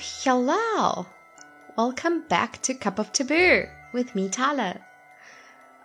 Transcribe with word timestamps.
Hello. 0.00 1.06
Welcome 1.76 2.22
back 2.28 2.62
to 2.62 2.74
Cup 2.74 3.00
of 3.00 3.12
Taboo 3.12 3.64
with 3.92 4.14
me, 4.14 4.28
Tyler. 4.28 4.78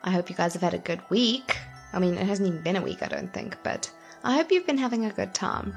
I 0.04 0.12
hope 0.12 0.30
you 0.30 0.36
guys 0.36 0.54
have 0.54 0.62
had 0.62 0.76
a 0.76 0.80
good 0.80 1.02
week. 1.10 1.58
I 1.94 1.98
mean, 1.98 2.14
it 2.14 2.28
hasn't 2.28 2.48
even 2.48 2.62
been 2.62 2.76
a 2.76 2.82
week, 2.82 3.02
I 3.02 3.08
don't 3.08 3.34
think, 3.34 3.58
but 3.64 3.92
I 4.24 4.36
hope 4.36 4.52
you've 4.52 4.68
been 4.68 4.78
having 4.78 5.06
a 5.06 5.12
good 5.12 5.34
time. 5.34 5.76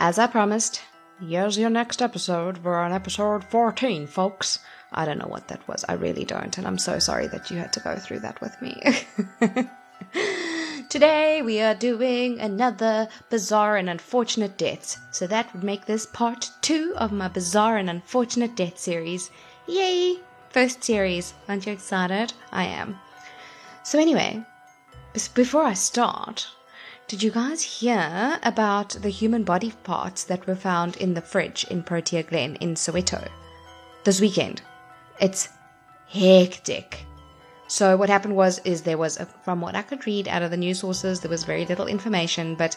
As 0.00 0.18
I 0.18 0.26
promised, 0.26 0.82
here's 1.20 1.56
your 1.56 1.70
next 1.70 2.02
episode. 2.02 2.58
We're 2.58 2.80
on 2.80 2.92
episode 2.92 3.44
14, 3.44 4.08
folks. 4.08 4.58
I 4.92 5.04
don't 5.04 5.18
know 5.18 5.28
what 5.28 5.46
that 5.46 5.66
was. 5.68 5.84
I 5.88 5.92
really 5.92 6.24
don't, 6.24 6.58
and 6.58 6.66
I'm 6.66 6.78
so 6.78 6.98
sorry 6.98 7.28
that 7.28 7.52
you 7.52 7.58
had 7.58 7.72
to 7.74 7.80
go 7.80 7.94
through 7.96 8.20
that 8.20 8.40
with 8.40 8.60
me. 8.60 8.82
Today 10.94 11.42
we 11.42 11.60
are 11.60 11.74
doing 11.74 12.38
another 12.38 13.08
bizarre 13.28 13.76
and 13.76 13.90
unfortunate 13.90 14.56
deaths, 14.56 14.96
so 15.10 15.26
that 15.26 15.52
would 15.52 15.64
make 15.64 15.86
this 15.86 16.06
part 16.06 16.52
two 16.60 16.94
of 16.96 17.10
my 17.10 17.26
bizarre 17.26 17.78
and 17.78 17.90
unfortunate 17.90 18.54
death 18.54 18.78
series. 18.78 19.28
Yay! 19.66 20.20
First 20.50 20.84
series. 20.84 21.34
Aren't 21.48 21.66
you 21.66 21.72
excited? 21.72 22.32
I 22.52 22.66
am. 22.66 23.00
So, 23.82 23.98
anyway, 23.98 24.44
before 25.34 25.64
I 25.64 25.72
start, 25.74 26.46
did 27.08 27.24
you 27.24 27.32
guys 27.32 27.80
hear 27.80 28.38
about 28.44 28.90
the 28.90 29.08
human 29.08 29.42
body 29.42 29.72
parts 29.82 30.22
that 30.22 30.46
were 30.46 30.54
found 30.54 30.94
in 30.98 31.14
the 31.14 31.20
fridge 31.20 31.64
in 31.64 31.82
Protea 31.82 32.22
Glen 32.22 32.54
in 32.60 32.76
Soweto 32.76 33.28
this 34.04 34.20
weekend? 34.20 34.62
It's 35.20 35.48
hectic. 36.06 37.04
So 37.74 37.96
what 37.96 38.08
happened 38.08 38.36
was 38.36 38.60
is 38.64 38.82
there 38.82 38.96
was 38.96 39.18
a, 39.18 39.26
from 39.42 39.60
what 39.60 39.74
I 39.74 39.82
could 39.82 40.06
read 40.06 40.28
out 40.28 40.42
of 40.42 40.52
the 40.52 40.56
news 40.56 40.78
sources 40.78 41.18
there 41.18 41.28
was 41.28 41.42
very 41.42 41.66
little 41.66 41.88
information 41.88 42.54
but 42.54 42.76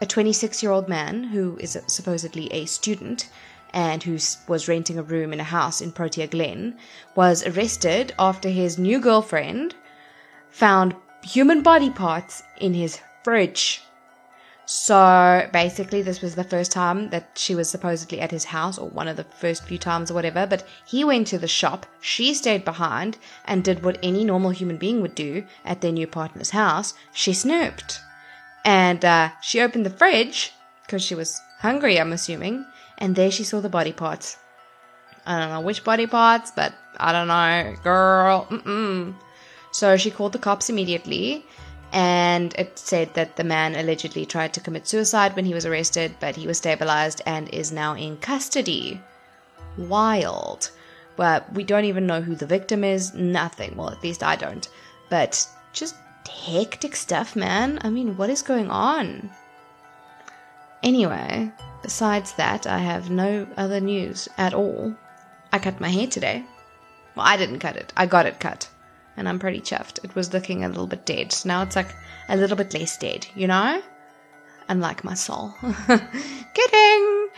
a 0.00 0.06
26-year-old 0.06 0.88
man 0.88 1.24
who 1.24 1.58
is 1.58 1.78
supposedly 1.88 2.50
a 2.50 2.64
student 2.64 3.28
and 3.74 4.02
who 4.02 4.16
was 4.48 4.66
renting 4.66 4.96
a 4.96 5.02
room 5.02 5.34
in 5.34 5.40
a 5.40 5.52
house 5.58 5.82
in 5.82 5.92
Protea 5.92 6.26
Glen 6.26 6.78
was 7.14 7.46
arrested 7.46 8.14
after 8.18 8.48
his 8.48 8.78
new 8.78 8.98
girlfriend 8.98 9.74
found 10.48 10.96
human 11.22 11.62
body 11.62 11.90
parts 11.90 12.42
in 12.56 12.72
his 12.72 12.98
fridge. 13.22 13.82
So 14.72 15.48
basically, 15.52 16.00
this 16.00 16.22
was 16.22 16.36
the 16.36 16.44
first 16.44 16.70
time 16.70 17.10
that 17.10 17.30
she 17.34 17.56
was 17.56 17.68
supposedly 17.68 18.20
at 18.20 18.30
his 18.30 18.44
house, 18.44 18.78
or 18.78 18.88
one 18.88 19.08
of 19.08 19.16
the 19.16 19.24
first 19.24 19.64
few 19.64 19.78
times, 19.78 20.12
or 20.12 20.14
whatever. 20.14 20.46
But 20.46 20.64
he 20.86 21.02
went 21.02 21.26
to 21.26 21.38
the 21.38 21.48
shop, 21.48 21.86
she 22.00 22.34
stayed 22.34 22.64
behind, 22.64 23.18
and 23.46 23.64
did 23.64 23.82
what 23.82 23.98
any 24.00 24.22
normal 24.22 24.50
human 24.50 24.76
being 24.76 25.02
would 25.02 25.16
do 25.16 25.44
at 25.64 25.80
their 25.80 25.90
new 25.90 26.06
partner's 26.06 26.50
house 26.50 26.94
she 27.12 27.32
snooped. 27.32 28.00
And 28.64 29.04
uh, 29.04 29.30
she 29.42 29.60
opened 29.60 29.86
the 29.86 29.90
fridge, 29.90 30.52
because 30.86 31.02
she 31.02 31.16
was 31.16 31.42
hungry, 31.58 31.98
I'm 31.98 32.12
assuming, 32.12 32.64
and 32.96 33.16
there 33.16 33.32
she 33.32 33.42
saw 33.42 33.58
the 33.60 33.68
body 33.68 33.92
parts. 33.92 34.36
I 35.26 35.40
don't 35.40 35.50
know 35.50 35.62
which 35.62 35.82
body 35.82 36.06
parts, 36.06 36.52
but 36.52 36.72
I 36.96 37.10
don't 37.10 37.26
know, 37.26 37.74
girl. 37.82 38.46
Mm-mm. 38.48 39.16
So 39.72 39.96
she 39.96 40.12
called 40.12 40.30
the 40.30 40.38
cops 40.38 40.70
immediately 40.70 41.44
and 41.92 42.54
it 42.54 42.78
said 42.78 43.14
that 43.14 43.36
the 43.36 43.44
man 43.44 43.74
allegedly 43.74 44.24
tried 44.24 44.52
to 44.54 44.60
commit 44.60 44.86
suicide 44.86 45.34
when 45.34 45.44
he 45.44 45.54
was 45.54 45.66
arrested, 45.66 46.14
but 46.20 46.36
he 46.36 46.46
was 46.46 46.58
stabilized 46.58 47.20
and 47.26 47.48
is 47.48 47.72
now 47.72 47.94
in 47.94 48.16
custody. 48.18 49.00
Wild. 49.76 50.70
Well, 51.16 51.44
we 51.52 51.64
don't 51.64 51.84
even 51.84 52.06
know 52.06 52.20
who 52.20 52.36
the 52.36 52.46
victim 52.46 52.84
is, 52.84 53.12
nothing. 53.14 53.76
Well, 53.76 53.90
at 53.90 54.02
least 54.02 54.22
I 54.22 54.36
don't. 54.36 54.68
But 55.08 55.46
just 55.72 55.96
hectic 56.28 56.94
stuff, 56.94 57.34
man. 57.34 57.80
I 57.82 57.90
mean, 57.90 58.16
what 58.16 58.30
is 58.30 58.42
going 58.42 58.70
on? 58.70 59.30
Anyway, 60.82 61.50
besides 61.82 62.32
that, 62.34 62.66
I 62.66 62.78
have 62.78 63.10
no 63.10 63.46
other 63.56 63.80
news 63.80 64.28
at 64.38 64.54
all. 64.54 64.94
I 65.52 65.58
cut 65.58 65.80
my 65.80 65.88
hair 65.88 66.06
today. 66.06 66.44
Well, 67.16 67.26
I 67.26 67.36
didn't 67.36 67.58
cut 67.58 67.76
it, 67.76 67.92
I 67.96 68.06
got 68.06 68.26
it 68.26 68.38
cut 68.38 68.68
and 69.16 69.28
I'm 69.28 69.38
pretty 69.38 69.60
chuffed. 69.60 70.04
It 70.04 70.14
was 70.14 70.32
looking 70.32 70.64
a 70.64 70.68
little 70.68 70.86
bit 70.86 71.06
dead. 71.06 71.32
So 71.32 71.48
now 71.48 71.62
it's 71.62 71.76
like 71.76 71.94
a 72.28 72.36
little 72.36 72.56
bit 72.56 72.72
less 72.74 72.96
dead, 72.96 73.26
you 73.34 73.46
know? 73.46 73.82
Unlike 74.68 75.04
my 75.04 75.14
soul. 75.14 75.54
Kidding! 76.54 77.28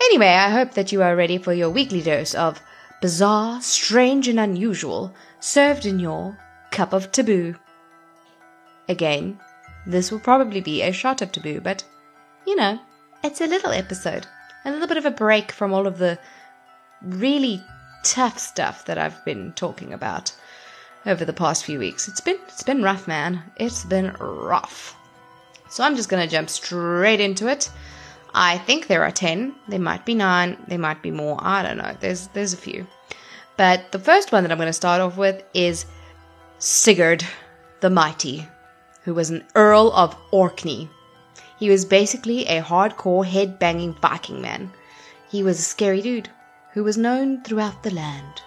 Anyway, 0.00 0.28
I 0.28 0.50
hope 0.50 0.72
that 0.74 0.92
you 0.92 1.02
are 1.02 1.16
ready 1.16 1.38
for 1.38 1.52
your 1.52 1.70
weekly 1.70 2.00
dose 2.02 2.34
of 2.34 2.62
bizarre, 3.00 3.60
strange, 3.60 4.28
and 4.28 4.38
unusual 4.38 5.14
served 5.40 5.86
in 5.86 5.98
your 5.98 6.38
cup 6.70 6.92
of 6.92 7.10
taboo. 7.10 7.56
Again, 8.88 9.40
this 9.86 10.10
will 10.10 10.20
probably 10.20 10.60
be 10.60 10.82
a 10.82 10.92
shot 10.92 11.20
of 11.20 11.32
taboo, 11.32 11.60
but 11.60 11.84
you 12.46 12.56
know, 12.56 12.78
it's 13.24 13.40
a 13.40 13.46
little 13.46 13.72
episode. 13.72 14.26
A 14.64 14.70
little 14.70 14.86
bit 14.86 14.96
of 14.96 15.06
a 15.06 15.10
break 15.10 15.50
from 15.52 15.72
all 15.72 15.86
of 15.86 15.98
the 15.98 16.18
really 17.02 17.62
tough 18.04 18.38
stuff 18.38 18.84
that 18.86 18.98
I've 18.98 19.24
been 19.24 19.52
talking 19.54 19.92
about 19.92 20.32
over 21.08 21.24
the 21.24 21.32
past 21.32 21.64
few 21.64 21.78
weeks. 21.78 22.06
It's 22.06 22.20
been 22.20 22.38
it's 22.46 22.62
been 22.62 22.82
rough, 22.82 23.08
man. 23.08 23.42
It's 23.56 23.84
been 23.84 24.12
rough. 24.20 24.94
So 25.70 25.82
I'm 25.82 25.96
just 25.96 26.08
going 26.08 26.22
to 26.22 26.30
jump 26.30 26.48
straight 26.48 27.20
into 27.20 27.48
it. 27.48 27.70
I 28.34 28.58
think 28.58 28.86
there 28.86 29.04
are 29.04 29.10
10. 29.10 29.54
There 29.68 29.78
might 29.78 30.04
be 30.04 30.14
9, 30.14 30.56
there 30.68 30.78
might 30.78 31.02
be 31.02 31.10
more. 31.10 31.38
I 31.40 31.62
don't 31.62 31.78
know. 31.78 31.96
There's 31.98 32.28
there's 32.28 32.52
a 32.52 32.58
few. 32.58 32.86
But 33.56 33.90
the 33.90 33.98
first 33.98 34.30
one 34.30 34.44
that 34.44 34.52
I'm 34.52 34.58
going 34.58 34.68
to 34.68 34.72
start 34.72 35.00
off 35.00 35.16
with 35.16 35.42
is 35.52 35.86
Sigurd 36.58 37.24
the 37.80 37.90
Mighty, 37.90 38.46
who 39.02 39.14
was 39.14 39.30
an 39.30 39.44
Earl 39.54 39.92
of 39.92 40.16
Orkney. 40.30 40.88
He 41.58 41.70
was 41.70 41.84
basically 41.84 42.46
a 42.46 42.62
hardcore 42.62 43.26
head-banging 43.26 43.94
Viking 43.94 44.40
man. 44.40 44.70
He 45.28 45.42
was 45.42 45.58
a 45.58 45.62
scary 45.62 46.00
dude 46.02 46.28
who 46.72 46.84
was 46.84 46.96
known 46.96 47.42
throughout 47.42 47.82
the 47.82 47.90
land. 47.90 48.42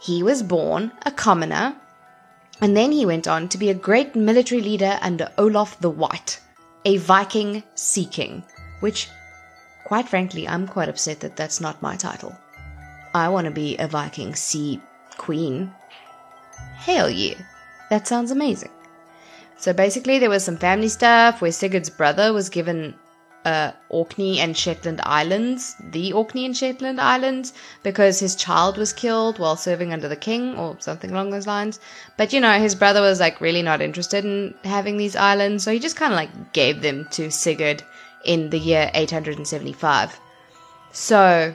He 0.00 0.22
was 0.22 0.42
born 0.42 0.92
a 1.04 1.10
commoner, 1.10 1.76
and 2.60 2.76
then 2.76 2.92
he 2.92 3.06
went 3.06 3.28
on 3.28 3.48
to 3.48 3.58
be 3.58 3.70
a 3.70 3.74
great 3.74 4.14
military 4.16 4.60
leader 4.60 4.98
under 5.00 5.32
Olaf 5.38 5.78
the 5.80 5.90
White, 5.90 6.40
a 6.84 6.96
Viking 6.96 7.62
sea 7.74 8.04
king, 8.04 8.42
which, 8.80 9.08
quite 9.84 10.08
frankly, 10.08 10.48
I'm 10.48 10.66
quite 10.66 10.88
upset 10.88 11.20
that 11.20 11.36
that's 11.36 11.60
not 11.60 11.82
my 11.82 11.96
title. 11.96 12.36
I 13.14 13.28
want 13.28 13.46
to 13.46 13.50
be 13.50 13.76
a 13.76 13.88
Viking 13.88 14.34
sea 14.34 14.80
queen. 15.16 15.72
Hell 16.76 17.08
yeah, 17.08 17.34
that 17.90 18.06
sounds 18.06 18.30
amazing. 18.30 18.70
So 19.56 19.72
basically, 19.72 20.18
there 20.18 20.30
was 20.30 20.44
some 20.44 20.56
family 20.56 20.88
stuff 20.88 21.40
where 21.40 21.52
Sigurd's 21.52 21.90
brother 21.90 22.32
was 22.32 22.48
given 22.48 22.94
uh, 23.48 23.72
Orkney 23.88 24.40
and 24.40 24.56
Shetland 24.56 25.00
Islands, 25.04 25.74
the 25.92 26.12
Orkney 26.12 26.44
and 26.44 26.56
Shetland 26.56 27.00
Islands, 27.00 27.54
because 27.82 28.20
his 28.20 28.36
child 28.36 28.76
was 28.76 28.92
killed 28.92 29.38
while 29.38 29.56
serving 29.56 29.92
under 29.92 30.08
the 30.08 30.22
king 30.28 30.56
or 30.56 30.76
something 30.80 31.10
along 31.10 31.30
those 31.30 31.46
lines. 31.46 31.80
But 32.18 32.32
you 32.32 32.40
know, 32.40 32.58
his 32.58 32.74
brother 32.74 33.00
was 33.00 33.20
like 33.20 33.40
really 33.40 33.62
not 33.62 33.80
interested 33.80 34.24
in 34.24 34.54
having 34.64 34.98
these 34.98 35.16
islands, 35.16 35.64
so 35.64 35.72
he 35.72 35.78
just 35.78 35.96
kind 35.96 36.12
of 36.12 36.18
like 36.18 36.52
gave 36.52 36.82
them 36.82 37.08
to 37.12 37.30
Sigurd 37.30 37.82
in 38.24 38.50
the 38.50 38.58
year 38.58 38.90
875. 38.92 40.20
So, 40.92 41.54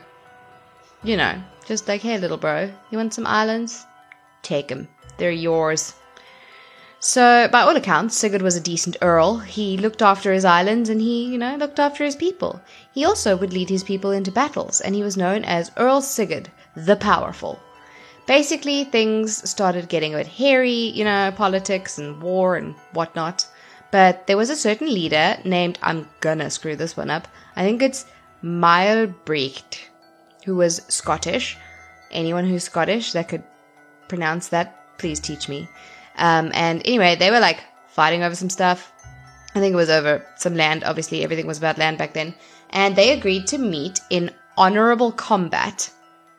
you 1.04 1.16
know, 1.16 1.34
just 1.66 1.86
like, 1.86 2.00
hey, 2.00 2.18
little 2.18 2.42
bro, 2.44 2.72
you 2.90 2.98
want 2.98 3.14
some 3.14 3.26
islands? 3.26 3.86
Take 4.42 4.68
them. 4.68 4.88
They're 5.18 5.30
yours. 5.30 5.94
So, 7.06 7.48
by 7.52 7.60
all 7.60 7.76
accounts, 7.76 8.16
Sigurd 8.16 8.40
was 8.40 8.56
a 8.56 8.62
decent 8.62 8.96
earl. 9.02 9.36
He 9.36 9.76
looked 9.76 10.00
after 10.00 10.32
his 10.32 10.46
islands 10.46 10.88
and 10.88 11.02
he, 11.02 11.26
you 11.26 11.36
know, 11.36 11.54
looked 11.56 11.78
after 11.78 12.02
his 12.02 12.16
people. 12.16 12.62
He 12.94 13.04
also 13.04 13.36
would 13.36 13.52
lead 13.52 13.68
his 13.68 13.84
people 13.84 14.10
into 14.10 14.32
battles, 14.32 14.80
and 14.80 14.94
he 14.94 15.02
was 15.02 15.14
known 15.14 15.44
as 15.44 15.70
Earl 15.76 16.00
Sigurd 16.00 16.50
the 16.74 16.96
Powerful. 16.96 17.60
Basically, 18.26 18.84
things 18.84 19.46
started 19.48 19.90
getting 19.90 20.14
a 20.14 20.16
bit 20.16 20.28
hairy, 20.28 20.70
you 20.70 21.04
know, 21.04 21.30
politics 21.36 21.98
and 21.98 22.22
war 22.22 22.56
and 22.56 22.74
whatnot. 22.94 23.46
But 23.90 24.26
there 24.26 24.38
was 24.38 24.48
a 24.48 24.56
certain 24.56 24.88
leader 24.88 25.36
named, 25.44 25.78
I'm 25.82 26.08
gonna 26.20 26.48
screw 26.48 26.74
this 26.74 26.96
one 26.96 27.10
up, 27.10 27.28
I 27.54 27.64
think 27.64 27.82
it's 27.82 28.06
Maelbrecht, 28.42 29.90
who 30.46 30.56
was 30.56 30.80
Scottish. 30.88 31.58
Anyone 32.10 32.46
who's 32.46 32.64
Scottish 32.64 33.12
that 33.12 33.28
could 33.28 33.44
pronounce 34.08 34.48
that, 34.48 34.96
please 34.96 35.20
teach 35.20 35.50
me. 35.50 35.68
Um, 36.16 36.50
and 36.54 36.82
anyway, 36.84 37.16
they 37.16 37.30
were 37.30 37.40
like 37.40 37.60
fighting 37.88 38.22
over 38.22 38.34
some 38.34 38.50
stuff. 38.50 38.92
I 39.54 39.60
think 39.60 39.72
it 39.72 39.76
was 39.76 39.90
over 39.90 40.24
some 40.36 40.54
land. 40.54 40.84
Obviously, 40.84 41.22
everything 41.22 41.46
was 41.46 41.58
about 41.58 41.78
land 41.78 41.98
back 41.98 42.14
then. 42.14 42.34
And 42.70 42.96
they 42.96 43.12
agreed 43.12 43.46
to 43.48 43.58
meet 43.58 44.00
in 44.10 44.30
honorable 44.56 45.12
combat, 45.12 45.90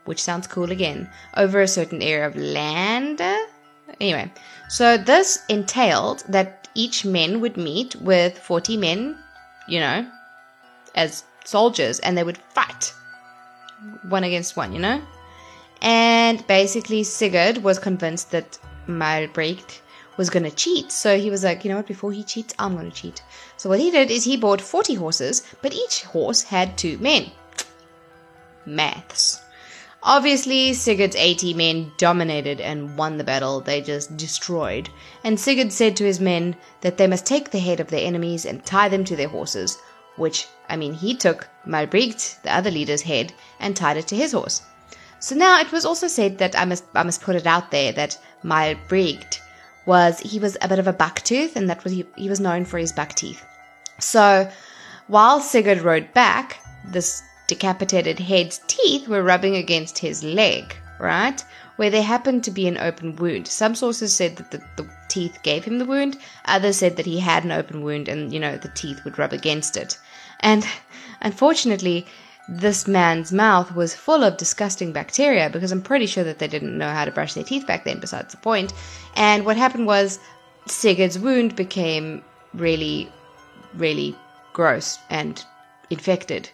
which 0.06 0.22
sounds 0.22 0.48
cool 0.48 0.72
again, 0.72 1.10
over 1.38 1.62
a 1.62 1.68
certain 1.68 2.02
area 2.02 2.28
of 2.28 2.36
land. 2.36 3.22
Anyway, 4.02 4.32
so 4.68 4.98
this 4.98 5.44
entailed 5.48 6.24
that 6.28 6.68
each 6.76 7.06
men 7.06 7.40
would 7.40 7.56
meet 7.56 7.96
with 7.96 8.38
40 8.38 8.78
men, 8.78 9.18
you 9.68 9.80
know, 9.80 10.06
as 10.96 11.24
soldiers, 11.46 12.00
and 12.00 12.18
they 12.18 12.24
would 12.24 12.38
fight 12.38 12.94
one 14.10 14.24
against 14.24 14.58
one, 14.58 14.74
you 14.74 14.80
know? 14.80 15.02
And 15.82 16.46
basically, 16.48 17.04
Sigurd 17.04 17.64
was 17.64 17.80
convinced 17.80 18.32
that 18.32 18.58
Maelbrecht 18.88 19.82
was 20.18 20.30
going 20.30 20.44
to 20.44 20.52
cheat. 20.52 20.92
So 20.92 21.18
he 21.18 21.30
was 21.30 21.44
like, 21.44 21.64
you 21.64 21.70
know 21.70 21.78
what, 21.78 21.88
before 21.88 22.12
he 22.12 22.24
cheats, 22.24 22.54
I'm 22.58 22.74
going 22.76 22.90
to 22.90 22.96
cheat. 22.96 23.22
So 23.58 23.70
what 23.70 23.80
he 23.80 23.92
did 23.92 24.12
is 24.12 24.24
he 24.24 24.38
bought 24.38 24.62
40 24.62 24.96
horses, 24.96 25.44
but 25.62 25.74
each 25.74 26.04
horse 26.04 26.44
had 26.44 26.78
two 26.78 26.98
men. 27.00 27.32
maths. 28.66 29.42
Obviously, 30.02 30.74
Sigurd's 30.74 31.16
80 31.16 31.56
men 31.56 31.92
dominated 31.98 32.62
and 32.62 32.96
won 32.96 33.18
the 33.18 33.24
battle. 33.24 33.60
They 33.60 33.82
just 33.82 34.16
destroyed. 34.16 34.90
And 35.24 35.40
Sigurd 35.40 35.72
said 35.72 35.96
to 35.98 36.04
his 36.04 36.20
men 36.20 36.56
that 36.82 36.98
they 36.98 37.08
must 37.08 37.26
take 37.26 37.50
the 37.50 37.60
head 37.60 37.80
of 37.80 37.88
their 37.88 38.06
enemies 38.06 38.46
and 38.46 38.64
tie 38.64 38.88
them 38.88 39.04
to 39.06 39.16
their 39.16 39.30
horses, 39.30 39.80
which, 40.16 40.48
I 40.70 40.76
mean, 40.76 40.94
he 40.94 41.16
took 41.16 41.48
Malbright, 41.66 42.42
the 42.44 42.56
other 42.56 42.70
leader's 42.70 43.02
head, 43.02 43.34
and 43.60 43.76
tied 43.76 43.98
it 43.98 44.08
to 44.10 44.16
his 44.16 44.34
horse. 44.34 44.62
So 45.20 45.34
now 45.34 45.60
it 45.60 45.72
was 45.72 45.86
also 45.86 46.08
said 46.08 46.38
that 46.38 46.56
I 46.56 46.66
must 46.66 46.84
I 46.94 47.02
must 47.02 47.22
put 47.22 47.36
it 47.36 47.48
out 47.48 47.72
there 47.72 47.92
that 47.94 48.20
Malbright 48.44 49.40
was 49.86 50.20
he 50.20 50.40
was 50.40 50.58
a 50.62 50.68
bit 50.68 50.80
of 50.80 50.88
a 50.88 50.94
buck 50.94 51.22
tooth, 51.22 51.56
and 51.56 51.70
that 51.70 51.84
was 51.84 51.94
he, 51.94 52.06
he 52.16 52.30
was 52.30 52.40
known 52.40 52.66
for 52.66 52.78
his 52.78 52.92
buck 52.92 53.14
teeth. 53.14 53.46
So 54.00 54.50
while 55.08 55.40
Sigurd 55.40 55.82
rode 55.82 56.14
back, 56.14 56.60
this 56.84 57.22
decapitated 57.48 58.20
head's 58.20 58.60
teeth 58.68 59.08
were 59.08 59.22
rubbing 59.22 59.56
against 59.56 60.00
his 60.00 60.24
leg, 60.24 60.76
right? 61.00 61.44
Where 61.76 61.90
there 61.90 62.04
happened 62.04 62.44
to 62.46 62.52
be 62.52 62.68
an 62.68 62.78
open 62.78 63.16
wound. 63.16 63.48
Some 63.48 63.76
sources 63.76 64.16
said 64.16 64.38
that 64.38 64.52
the, 64.52 64.62
the, 64.78 64.90
teeth 65.08 65.38
gave 65.44 65.64
him 65.64 65.78
the 65.78 65.86
wound, 65.86 66.18
others 66.44 66.76
said 66.76 66.98
that 66.98 67.06
he 67.06 67.20
had 67.20 67.46
an 67.46 67.52
open 67.52 67.84
wound 67.84 68.10
and, 68.10 68.34
you 68.34 68.40
know, 68.40 68.58
the 68.58 68.68
teeth 68.70 69.06
would 69.06 69.18
rub 69.18 69.32
against 69.32 69.78
it. 69.78 69.98
And 70.42 70.66
unfortunately, 71.22 72.06
this 72.48 72.88
man's 72.88 73.32
mouth 73.32 73.74
was 73.76 73.96
full 73.96 74.24
of 74.24 74.38
disgusting 74.38 74.92
bacteria 74.92 75.50
because 75.50 75.72
I'm 75.72 75.82
pretty 75.82 76.06
sure 76.06 76.24
that 76.24 76.40
they 76.40 76.48
didn't 76.48 76.78
know 76.78 76.90
how 76.90 77.06
to 77.06 77.12
brush 77.12 77.34
their 77.34 77.44
teeth 77.44 77.66
back 77.66 77.86
then, 77.86 78.00
besides 78.00 78.32
the 78.32 78.38
point. 78.38 78.74
And 79.16 79.46
what 79.46 79.58
happened 79.58 79.88
was 79.88 80.20
Sigurd's 80.68 81.18
wound 81.18 81.56
became 81.56 82.24
really, 82.54 83.12
really 83.74 84.16
gross 84.54 85.00
and 85.10 85.44
infected 85.90 86.50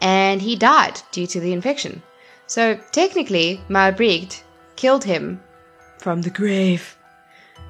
and 0.00 0.40
he 0.40 0.56
died 0.56 1.00
due 1.12 1.26
to 1.26 1.40
the 1.40 1.52
infection. 1.52 2.02
So 2.46 2.76
technically, 2.92 3.60
Malbright 3.68 4.42
killed 4.76 5.04
him 5.04 5.42
from 5.98 6.22
the 6.22 6.30
grave, 6.30 6.96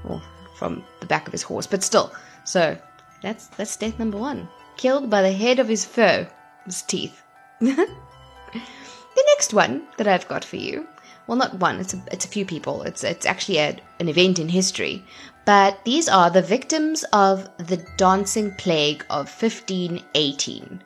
or 0.04 0.22
from 0.56 0.84
the 1.00 1.06
back 1.06 1.26
of 1.26 1.32
his 1.32 1.42
horse, 1.42 1.66
but 1.66 1.82
still. 1.82 2.12
So 2.44 2.76
that's 3.22 3.46
that's 3.48 3.76
death 3.76 3.98
number 3.98 4.18
one, 4.18 4.48
killed 4.76 5.10
by 5.10 5.22
the 5.22 5.32
head 5.32 5.58
of 5.58 5.68
his 5.68 5.84
foe, 5.84 6.26
his 6.64 6.82
teeth. 6.82 7.22
the 7.60 9.24
next 9.34 9.52
one 9.52 9.82
that 9.96 10.06
I've 10.06 10.28
got 10.28 10.44
for 10.44 10.56
you, 10.56 10.86
well, 11.26 11.36
not 11.36 11.54
one. 11.54 11.78
It's 11.78 11.92
a 11.92 12.02
it's 12.10 12.24
a 12.24 12.28
few 12.28 12.46
people. 12.46 12.82
It's 12.82 13.04
it's 13.04 13.26
actually 13.26 13.58
a, 13.58 13.78
an 14.00 14.08
event 14.08 14.38
in 14.38 14.48
history, 14.48 15.04
but 15.44 15.84
these 15.84 16.08
are 16.08 16.30
the 16.30 16.42
victims 16.42 17.04
of 17.12 17.48
the 17.58 17.84
dancing 17.96 18.54
plague 18.54 19.04
of 19.10 19.28
1518. 19.28 20.82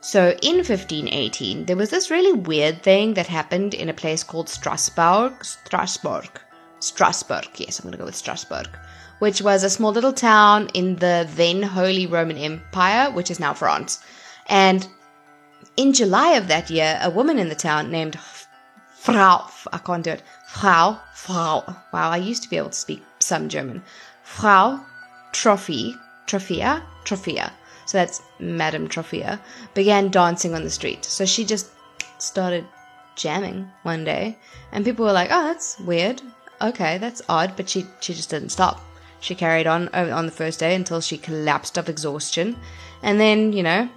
So 0.00 0.36
in 0.42 0.56
1518, 0.56 1.64
there 1.64 1.76
was 1.76 1.90
this 1.90 2.10
really 2.10 2.32
weird 2.32 2.82
thing 2.82 3.14
that 3.14 3.26
happened 3.26 3.72
in 3.72 3.88
a 3.88 3.94
place 3.94 4.22
called 4.22 4.48
Strasbourg. 4.48 5.32
Strasbourg. 5.42 6.28
Strasbourg. 6.80 7.48
Yes, 7.56 7.78
I'm 7.78 7.84
going 7.84 7.92
to 7.92 7.98
go 7.98 8.04
with 8.04 8.14
Strasbourg. 8.14 8.68
Which 9.20 9.40
was 9.40 9.64
a 9.64 9.70
small 9.70 9.92
little 9.92 10.12
town 10.12 10.68
in 10.74 10.96
the 10.96 11.26
then 11.36 11.62
Holy 11.62 12.06
Roman 12.06 12.36
Empire, 12.36 13.10
which 13.12 13.30
is 13.30 13.40
now 13.40 13.54
France. 13.54 14.00
And 14.46 14.86
in 15.76 15.92
July 15.92 16.30
of 16.30 16.48
that 16.48 16.70
year, 16.70 16.98
a 17.02 17.10
woman 17.10 17.38
in 17.38 17.48
the 17.48 17.54
town 17.54 17.90
named 17.90 18.18
Frau, 18.94 19.50
I 19.72 19.78
can't 19.78 20.04
do 20.04 20.10
it, 20.10 20.22
Frau, 20.48 21.00
Frau, 21.14 21.64
wow, 21.92 22.10
I 22.10 22.16
used 22.16 22.42
to 22.44 22.50
be 22.50 22.56
able 22.56 22.70
to 22.70 22.76
speak 22.76 23.02
some 23.18 23.48
German, 23.48 23.82
Frau 24.22 24.80
Trophy, 25.32 25.94
Troffea, 26.26 26.82
Troffea, 27.04 27.50
so 27.86 27.98
that's 27.98 28.22
Madame 28.38 28.88
Troffea, 28.88 29.38
began 29.74 30.10
dancing 30.10 30.54
on 30.54 30.64
the 30.64 30.70
street. 30.70 31.04
So 31.04 31.26
she 31.26 31.44
just 31.44 31.70
started 32.18 32.64
jamming 33.16 33.70
one 33.82 34.04
day, 34.04 34.38
and 34.72 34.84
people 34.84 35.04
were 35.04 35.12
like, 35.12 35.28
"Oh, 35.30 35.42
that's 35.44 35.78
weird. 35.80 36.22
Okay, 36.62 36.98
that's 36.98 37.22
odd." 37.28 37.56
But 37.56 37.68
she 37.68 37.86
she 38.00 38.14
just 38.14 38.30
didn't 38.30 38.50
stop. 38.50 38.80
She 39.20 39.34
carried 39.34 39.66
on 39.66 39.88
on 39.88 40.26
the 40.26 40.32
first 40.32 40.60
day 40.60 40.74
until 40.74 41.00
she 41.00 41.18
collapsed 41.18 41.76
of 41.76 41.88
exhaustion, 41.88 42.56
and 43.02 43.20
then 43.20 43.52
you 43.52 43.62
know, 43.62 43.88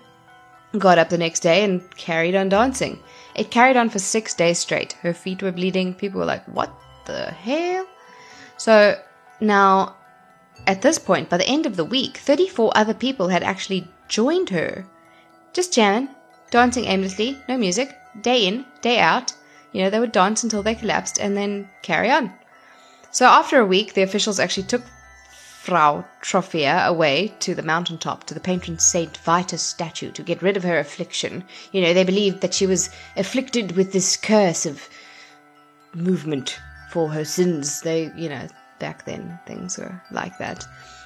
got 0.78 0.98
up 0.98 1.10
the 1.10 1.18
next 1.18 1.42
day 1.42 1.64
and 1.64 1.90
carried 1.98 2.36
on 2.36 2.50
dancing. 2.50 3.00
It 3.36 3.52
carried 3.52 3.78
on 3.78 3.90
for 3.90 4.00
six 4.00 4.34
days 4.34 4.60
straight. 4.60 4.94
Her 5.02 5.14
feet 5.14 5.42
were 5.42 5.52
bleeding. 5.52 5.94
People 5.94 6.20
were 6.20 6.26
like, 6.26 6.46
"What 6.46 6.72
the 7.06 7.32
hell?" 7.32 7.86
So 8.58 9.00
now 9.40 9.96
at 10.66 10.82
this 10.82 11.00
point, 11.00 11.30
by 11.30 11.38
the 11.38 11.48
end 11.48 11.66
of 11.66 11.76
the 11.76 11.86
week, 11.86 12.18
34 12.18 12.72
other 12.76 12.94
people 12.94 13.30
had 13.30 13.44
actually 13.44 13.88
joined 14.08 14.50
her. 14.50 14.86
Just 15.54 15.74
jamming, 15.74 16.10
dancing 16.52 16.86
aimlessly, 16.86 17.38
no 17.48 17.58
music, 17.58 17.96
day 18.22 18.46
in, 18.48 18.66
day 18.82 19.00
out. 19.00 19.34
You 19.72 19.84
know, 19.84 19.90
they 19.90 20.00
would 20.00 20.12
dance 20.12 20.44
until 20.44 20.64
they 20.64 20.76
collapsed 20.76 21.20
and 21.20 21.38
then 21.38 21.70
carry 21.84 22.10
on. 22.10 22.34
So 23.12 23.26
after 23.26 23.60
a 23.60 23.66
week, 23.66 23.94
the 23.94 24.02
officials 24.02 24.40
actually 24.40 24.68
took 24.68 24.84
Frau 25.68 26.06
Troffea 26.22 26.88
away 26.88 27.34
to 27.42 27.54
the 27.54 27.62
mountaintop 27.62 28.24
to 28.24 28.34
the 28.34 28.40
patron 28.40 28.80
Saint 28.80 29.18
Vitus 29.18 29.62
statue 29.62 30.12
to 30.14 30.24
get 30.24 30.42
rid 30.42 30.56
of 30.56 30.64
her 30.64 30.80
affliction. 30.80 31.44
You 31.74 31.82
know, 31.82 31.94
they 31.94 32.06
believed 32.06 32.40
that 32.40 32.54
she 32.54 32.66
was 32.66 32.90
afflicted 33.18 33.74
with 33.74 33.92
this 33.92 34.16
curse 34.16 34.66
of 34.66 34.88
movement 35.94 36.58
for 36.90 37.10
her 37.10 37.26
sins. 37.26 37.82
They, 37.82 38.10
you 38.16 38.30
know, 38.30 38.48
back 38.80 39.04
then 39.04 39.38
things 39.46 39.78
were 39.78 40.02
like 40.10 40.38
that. 40.38 40.66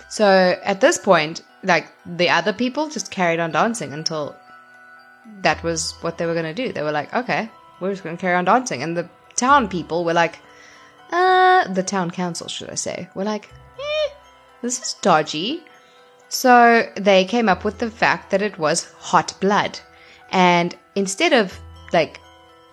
So 0.10 0.56
at 0.64 0.80
this 0.80 1.00
point, 1.00 1.42
like 1.64 1.88
the 2.06 2.30
other 2.30 2.54
people 2.54 2.88
just 2.88 3.10
carried 3.10 3.40
on 3.40 3.52
dancing 3.54 3.94
until 3.94 4.36
that 5.42 5.64
was 5.64 5.96
what 6.02 6.19
they 6.19 6.28
were 6.28 6.36
going 6.36 6.56
to 6.56 6.68
do. 6.68 6.72
They 6.72 6.84
were 6.84 6.92
like, 6.92 7.12
okay, 7.16 7.50
we're 7.80 7.94
just 7.94 8.04
going 8.04 8.16
to 8.16 8.22
carry 8.22 8.36
on 8.36 8.46
dancing. 8.46 8.84
And 8.84 8.96
the 8.96 9.10
town 9.36 9.69
people 9.69 10.06
were 10.06 10.14
like, 10.14 10.38
uh, 11.12 11.68
the 11.74 11.81
town 11.81 12.12
council, 12.12 12.48
should 12.48 12.69
I 12.69 12.75
say, 12.75 13.10
were 13.16 13.24
like, 13.24 13.50
this 14.62 14.81
is 14.81 14.94
dodgy. 15.02 15.63
So 16.30 16.90
they 16.96 17.25
came 17.25 17.50
up 17.50 17.63
with 17.63 17.80
the 17.80 17.92
fact 17.92 18.31
that 18.31 18.42
it 18.42 18.58
was 18.58 18.92
hot 19.00 19.34
blood. 19.42 19.80
And 20.31 20.75
instead 20.96 21.34
of 21.34 21.60
like 21.92 22.19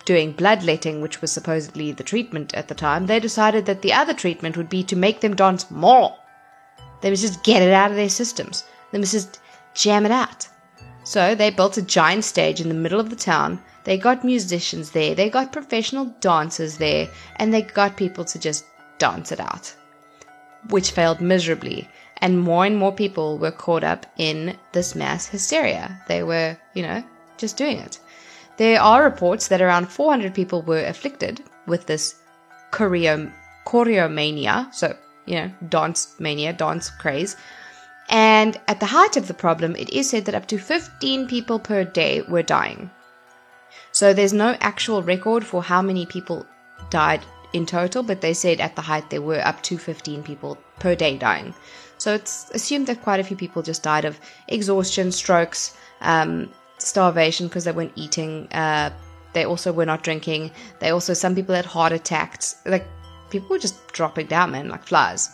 doing 0.05 0.31
bloodletting, 0.31 1.01
which 1.01 1.21
was 1.21 1.31
supposedly 1.31 1.91
the 1.91 2.03
treatment 2.03 2.53
at 2.53 2.67
the 2.67 2.75
time, 2.75 3.05
they 3.05 3.19
decided 3.19 3.65
that 3.65 3.81
the 3.81 3.93
other 3.93 4.13
treatment 4.13 4.55
would 4.57 4.69
be 4.69 4.83
to 4.83 4.95
make 4.95 5.19
them 5.19 5.35
dance 5.35 5.69
more. 5.69 6.15
They 7.01 7.09
must 7.09 7.21
just 7.21 7.43
get 7.43 7.61
it 7.61 7.73
out 7.73 7.91
of 7.91 7.97
their 7.97 8.09
systems. 8.09 8.63
They 8.91 8.97
must 8.97 9.11
just 9.11 9.39
jam 9.73 10.05
it 10.05 10.11
out. 10.11 10.47
So 11.03 11.35
they 11.35 11.49
built 11.49 11.77
a 11.77 11.81
giant 11.81 12.23
stage 12.23 12.61
in 12.61 12.69
the 12.69 12.75
middle 12.75 12.99
of 12.99 13.09
the 13.09 13.15
town. 13.15 13.61
They 13.83 13.97
got 13.97 14.23
musicians 14.23 14.91
there, 14.91 15.15
they 15.15 15.29
got 15.29 15.51
professional 15.51 16.05
dancers 16.19 16.77
there, 16.77 17.09
and 17.37 17.53
they 17.53 17.61
got 17.61 17.97
people 17.97 18.25
to 18.25 18.39
just 18.39 18.65
dance 18.99 19.31
it 19.31 19.39
out. 19.39 19.73
Which 20.67 20.91
failed 20.91 21.21
miserably, 21.21 21.89
and 22.17 22.39
more 22.39 22.65
and 22.65 22.77
more 22.77 22.91
people 22.91 23.37
were 23.37 23.51
caught 23.51 23.83
up 23.83 24.05
in 24.17 24.57
this 24.73 24.93
mass 24.93 25.27
hysteria. 25.27 26.01
They 26.07 26.21
were, 26.23 26.57
you 26.73 26.83
know, 26.83 27.03
just 27.37 27.57
doing 27.57 27.77
it. 27.77 27.99
There 28.57 28.81
are 28.81 29.03
reports 29.03 29.47
that 29.47 29.61
around 29.61 29.89
400 29.89 30.33
people 30.33 30.61
were 30.61 30.83
afflicted 30.83 31.41
with 31.65 31.85
this 31.85 32.15
choreo, 32.71 33.31
choreomania, 33.65 34.73
so, 34.73 34.95
you 35.25 35.35
know, 35.35 35.51
dance 35.69 36.15
mania, 36.19 36.51
dance 36.51 36.89
craze. 36.89 37.37
And 38.09 38.59
at 38.67 38.79
the 38.81 38.87
height 38.87 39.15
of 39.15 39.27
the 39.27 39.33
problem, 39.33 39.75
it 39.77 39.89
is 39.91 40.09
said 40.09 40.25
that 40.25 40.35
up 40.35 40.47
to 40.47 40.57
15 40.57 41.27
people 41.27 41.59
per 41.59 41.85
day 41.85 42.21
were 42.23 42.43
dying. 42.43 42.89
So 43.91 44.13
there's 44.13 44.33
no 44.33 44.57
actual 44.59 45.03
record 45.03 45.45
for 45.45 45.63
how 45.63 45.81
many 45.81 46.05
people 46.05 46.45
died 46.89 47.21
in 47.53 47.65
total, 47.65 48.03
but 48.03 48.21
they 48.21 48.33
said 48.33 48.59
at 48.59 48.75
the 48.75 48.81
height 48.81 49.09
there 49.09 49.21
were 49.21 49.45
up 49.45 49.61
to 49.63 49.77
15 49.77 50.23
people 50.23 50.57
per 50.79 50.95
day 50.95 51.17
dying. 51.17 51.53
So 51.97 52.13
it's 52.13 52.49
assumed 52.51 52.87
that 52.87 53.03
quite 53.03 53.19
a 53.19 53.23
few 53.23 53.35
people 53.35 53.61
just 53.61 53.83
died 53.83 54.05
of 54.05 54.19
exhaustion, 54.47 55.11
strokes, 55.11 55.75
um, 56.01 56.49
starvation 56.77 57.47
because 57.47 57.65
they 57.65 57.71
weren't 57.71 57.91
eating. 57.95 58.47
Uh, 58.51 58.91
they 59.33 59.45
also 59.45 59.71
were 59.71 59.85
not 59.85 60.03
drinking. 60.03 60.51
They 60.79 60.89
also, 60.89 61.13
some 61.13 61.35
people 61.35 61.53
had 61.53 61.65
heart 61.65 61.91
attacks. 61.91 62.55
Like, 62.65 62.87
people 63.29 63.49
were 63.49 63.59
just 63.59 63.87
dropping 63.91 64.27
down, 64.27 64.51
man, 64.51 64.69
like 64.69 64.85
flies. 64.85 65.29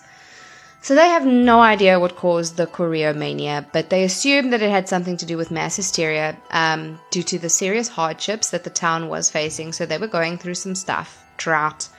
So 0.81 0.93
they 0.93 1.07
have 1.07 1.25
no 1.25 1.62
idea 1.62 2.00
what 2.00 2.15
caused 2.15 2.57
the 2.57 2.67
choreomania, 2.67 3.65
but 3.74 3.89
they 3.89 4.03
assume 4.03 4.51
that 4.51 4.62
it 4.62 4.69
had 4.69 4.88
something 4.88 5.17
to 5.17 5.25
do 5.25 5.36
with 5.36 5.50
mass 5.50 5.75
hysteria 5.75 6.38
um, 6.51 7.00
due 7.10 7.24
to 7.24 7.39
the 7.39 7.50
serious 7.50 7.88
hardships 7.88 8.51
that 8.51 8.63
the 8.63 8.69
town 8.69 9.07
was 9.07 9.31
facing. 9.31 9.74
So 9.74 9.86
they 9.86 9.98
were 9.98 10.07
going 10.07 10.38
through 10.38 10.53
some 10.53 10.75
stuff 10.75 11.24
drought, 11.38 11.89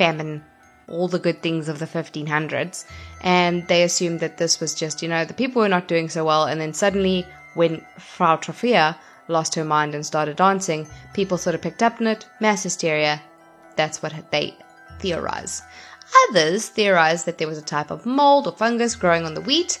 famine, 0.00 0.42
all 0.88 1.08
the 1.08 1.18
good 1.26 1.42
things 1.42 1.68
of 1.68 1.78
the 1.78 1.86
1500s. 1.86 2.86
And 3.20 3.68
they 3.68 3.82
assumed 3.82 4.20
that 4.20 4.38
this 4.38 4.58
was 4.58 4.74
just, 4.74 5.02
you 5.02 5.08
know, 5.10 5.26
the 5.26 5.34
people 5.34 5.60
were 5.60 5.76
not 5.76 5.88
doing 5.88 6.08
so 6.08 6.24
well. 6.24 6.44
And 6.44 6.58
then 6.58 6.72
suddenly 6.72 7.26
when 7.52 7.84
Frau 7.98 8.36
Troffea 8.36 8.96
lost 9.28 9.54
her 9.54 9.64
mind 9.64 9.94
and 9.94 10.04
started 10.06 10.36
dancing, 10.36 10.88
people 11.12 11.36
sort 11.36 11.54
of 11.54 11.60
picked 11.60 11.82
up 11.82 12.00
on 12.00 12.06
it, 12.06 12.26
mass 12.40 12.62
hysteria. 12.62 13.20
That's 13.76 14.02
what 14.02 14.14
they 14.30 14.56
theorize. 15.00 15.62
Others 16.30 16.70
theorize 16.70 17.24
that 17.24 17.36
there 17.36 17.48
was 17.48 17.58
a 17.58 17.72
type 17.76 17.90
of 17.90 18.06
mold 18.06 18.46
or 18.46 18.56
fungus 18.56 18.96
growing 18.96 19.26
on 19.26 19.34
the 19.34 19.42
wheat 19.42 19.80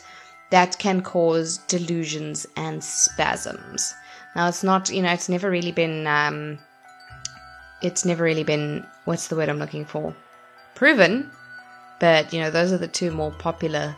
that 0.50 0.78
can 0.78 1.00
cause 1.00 1.58
delusions 1.66 2.46
and 2.56 2.84
spasms. 2.84 3.94
Now, 4.36 4.48
it's 4.48 4.62
not, 4.62 4.90
you 4.90 5.00
know, 5.00 5.12
it's 5.12 5.30
never 5.30 5.50
really 5.50 5.72
been 5.72 6.06
um, 6.06 6.58
it's 7.82 8.04
never 8.04 8.22
really 8.22 8.44
been 8.44 8.86
what's 9.10 9.28
the 9.28 9.36
word 9.36 9.48
I'm 9.48 9.58
looking 9.58 9.84
for? 9.84 10.14
Proven. 10.74 11.30
But, 11.98 12.32
you 12.32 12.40
know, 12.40 12.50
those 12.50 12.72
are 12.72 12.78
the 12.78 12.88
two 12.88 13.10
more 13.10 13.32
popular 13.32 13.94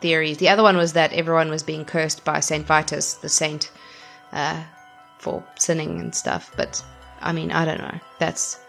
theories. 0.00 0.38
The 0.38 0.48
other 0.48 0.62
one 0.62 0.76
was 0.76 0.92
that 0.94 1.12
everyone 1.12 1.50
was 1.50 1.62
being 1.62 1.84
cursed 1.84 2.24
by 2.24 2.40
Saint 2.40 2.66
Vitus, 2.66 3.14
the 3.14 3.28
saint, 3.28 3.70
uh, 4.32 4.62
for 5.18 5.44
sinning 5.58 6.00
and 6.00 6.14
stuff. 6.14 6.52
But 6.56 6.82
I 7.20 7.32
mean, 7.32 7.50
I 7.50 7.64
don't 7.64 7.78
know. 7.78 7.98
That's 8.18 8.60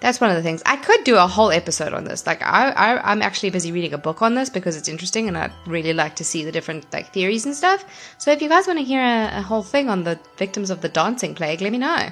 that's 0.00 0.20
one 0.20 0.30
of 0.30 0.36
the 0.36 0.42
things. 0.42 0.62
I 0.66 0.76
could 0.76 1.02
do 1.04 1.16
a 1.16 1.26
whole 1.26 1.50
episode 1.50 1.94
on 1.94 2.04
this. 2.04 2.26
Like 2.26 2.42
I, 2.42 2.70
I 2.70 3.10
I'm 3.10 3.22
actually 3.22 3.50
busy 3.50 3.72
reading 3.72 3.94
a 3.94 3.98
book 3.98 4.22
on 4.22 4.34
this 4.34 4.50
because 4.50 4.76
it's 4.76 4.88
interesting 4.88 5.28
and 5.28 5.36
I'd 5.36 5.52
really 5.66 5.94
like 5.94 6.16
to 6.16 6.24
see 6.24 6.44
the 6.44 6.52
different 6.52 6.92
like 6.92 7.12
theories 7.12 7.46
and 7.46 7.54
stuff. 7.54 7.84
So 8.18 8.30
if 8.30 8.42
you 8.42 8.48
guys 8.48 8.66
want 8.66 8.78
to 8.78 8.84
hear 8.84 9.00
a, 9.00 9.38
a 9.38 9.42
whole 9.42 9.62
thing 9.62 9.88
on 9.88 10.04
the 10.04 10.20
victims 10.36 10.70
of 10.70 10.82
the 10.82 10.90
dancing 10.90 11.34
plague, 11.34 11.62
let 11.62 11.72
me 11.72 11.78
know. 11.78 12.08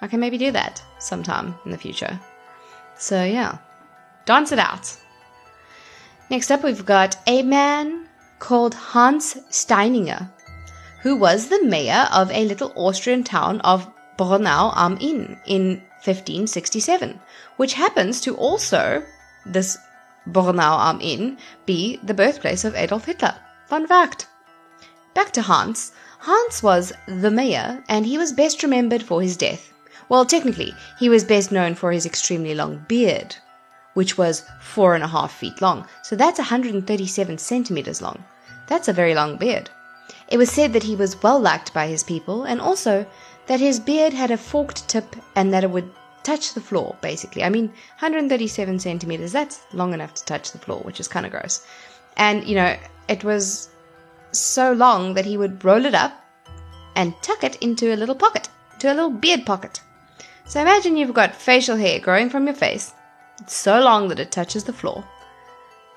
I 0.00 0.06
can 0.06 0.20
maybe 0.20 0.38
do 0.38 0.52
that 0.52 0.82
sometime 1.00 1.56
in 1.64 1.72
the 1.72 1.78
future. 1.78 2.20
So 2.98 3.24
yeah. 3.24 3.58
Dance 4.26 4.52
it 4.52 4.58
out. 4.58 4.96
Next 6.30 6.50
up 6.50 6.62
we've 6.62 6.84
got 6.84 7.16
a 7.26 7.42
man 7.42 8.08
called 8.38 8.74
Hans 8.74 9.34
Steininger, 9.50 10.30
who 11.02 11.16
was 11.16 11.48
the 11.48 11.64
mayor 11.64 12.08
of 12.12 12.30
a 12.30 12.44
little 12.44 12.72
Austrian 12.76 13.24
town 13.24 13.60
of 13.60 13.90
Braunau 14.18 14.72
am 14.76 14.98
Inn 15.00 15.38
in 15.46 15.82
1567, 16.04 17.18
which 17.56 17.74
happens 17.74 18.20
to 18.20 18.36
also, 18.36 19.02
this 19.46 19.78
Braunau 20.26 20.90
am 20.90 21.00
Inn, 21.00 21.38
be 21.66 21.98
the 22.02 22.14
birthplace 22.14 22.64
of 22.64 22.74
Adolf 22.74 23.06
Hitler. 23.06 23.34
Fun 23.66 23.86
fact. 23.86 24.26
Back 25.14 25.32
to 25.32 25.42
Hans. 25.42 25.92
Hans 26.18 26.62
was 26.62 26.92
the 27.06 27.30
mayor, 27.30 27.82
and 27.88 28.04
he 28.04 28.18
was 28.18 28.32
best 28.32 28.62
remembered 28.62 29.02
for 29.02 29.22
his 29.22 29.36
death. 29.36 29.72
Well, 30.08 30.24
technically, 30.24 30.74
he 30.98 31.08
was 31.08 31.24
best 31.24 31.52
known 31.52 31.74
for 31.74 31.92
his 31.92 32.06
extremely 32.06 32.54
long 32.54 32.84
beard, 32.88 33.36
which 33.94 34.16
was 34.16 34.44
four 34.60 34.94
and 34.94 35.04
a 35.04 35.08
half 35.08 35.32
feet 35.32 35.60
long. 35.60 35.86
So 36.02 36.16
that's 36.16 36.38
137 36.38 37.38
centimeters 37.38 38.00
long. 38.00 38.24
That's 38.66 38.88
a 38.88 38.92
very 38.92 39.14
long 39.14 39.36
beard. 39.36 39.70
It 40.28 40.38
was 40.38 40.50
said 40.50 40.72
that 40.72 40.82
he 40.82 40.96
was 40.96 41.22
well 41.22 41.40
liked 41.40 41.74
by 41.74 41.86
his 41.86 42.02
people, 42.04 42.44
and 42.44 42.60
also 42.60 43.06
that 43.46 43.60
his 43.60 43.80
beard 43.80 44.12
had 44.12 44.30
a 44.30 44.36
forked 44.36 44.88
tip 44.88 45.16
and 45.36 45.52
that 45.52 45.64
it 45.64 45.70
would 45.70 45.90
touch 46.22 46.52
the 46.52 46.60
floor, 46.60 46.96
basically. 47.00 47.42
I 47.42 47.48
mean, 47.48 47.68
137 47.98 48.78
centimeters, 48.78 49.32
that's 49.32 49.60
long 49.72 49.94
enough 49.94 50.14
to 50.14 50.24
touch 50.24 50.52
the 50.52 50.58
floor, 50.58 50.80
which 50.80 51.00
is 51.00 51.08
kind 51.08 51.24
of 51.24 51.32
gross. 51.32 51.66
And, 52.16 52.44
you 52.44 52.54
know, 52.54 52.76
it 53.08 53.24
was 53.24 53.70
so 54.32 54.72
long 54.72 55.14
that 55.14 55.24
he 55.24 55.38
would 55.38 55.64
roll 55.64 55.86
it 55.86 55.94
up 55.94 56.12
and 56.94 57.14
tuck 57.22 57.44
it 57.44 57.56
into 57.56 57.94
a 57.94 57.96
little 57.96 58.14
pocket, 58.14 58.48
to 58.80 58.92
a 58.92 58.94
little 58.94 59.10
beard 59.10 59.46
pocket. 59.46 59.80
So 60.48 60.62
imagine 60.62 60.96
you've 60.96 61.12
got 61.12 61.34
facial 61.34 61.76
hair 61.76 62.00
growing 62.00 62.30
from 62.30 62.46
your 62.46 62.54
face. 62.54 62.94
So 63.46 63.78
long 63.80 64.08
that 64.08 64.18
it 64.18 64.30
touches 64.30 64.64
the 64.64 64.72
floor. 64.72 65.04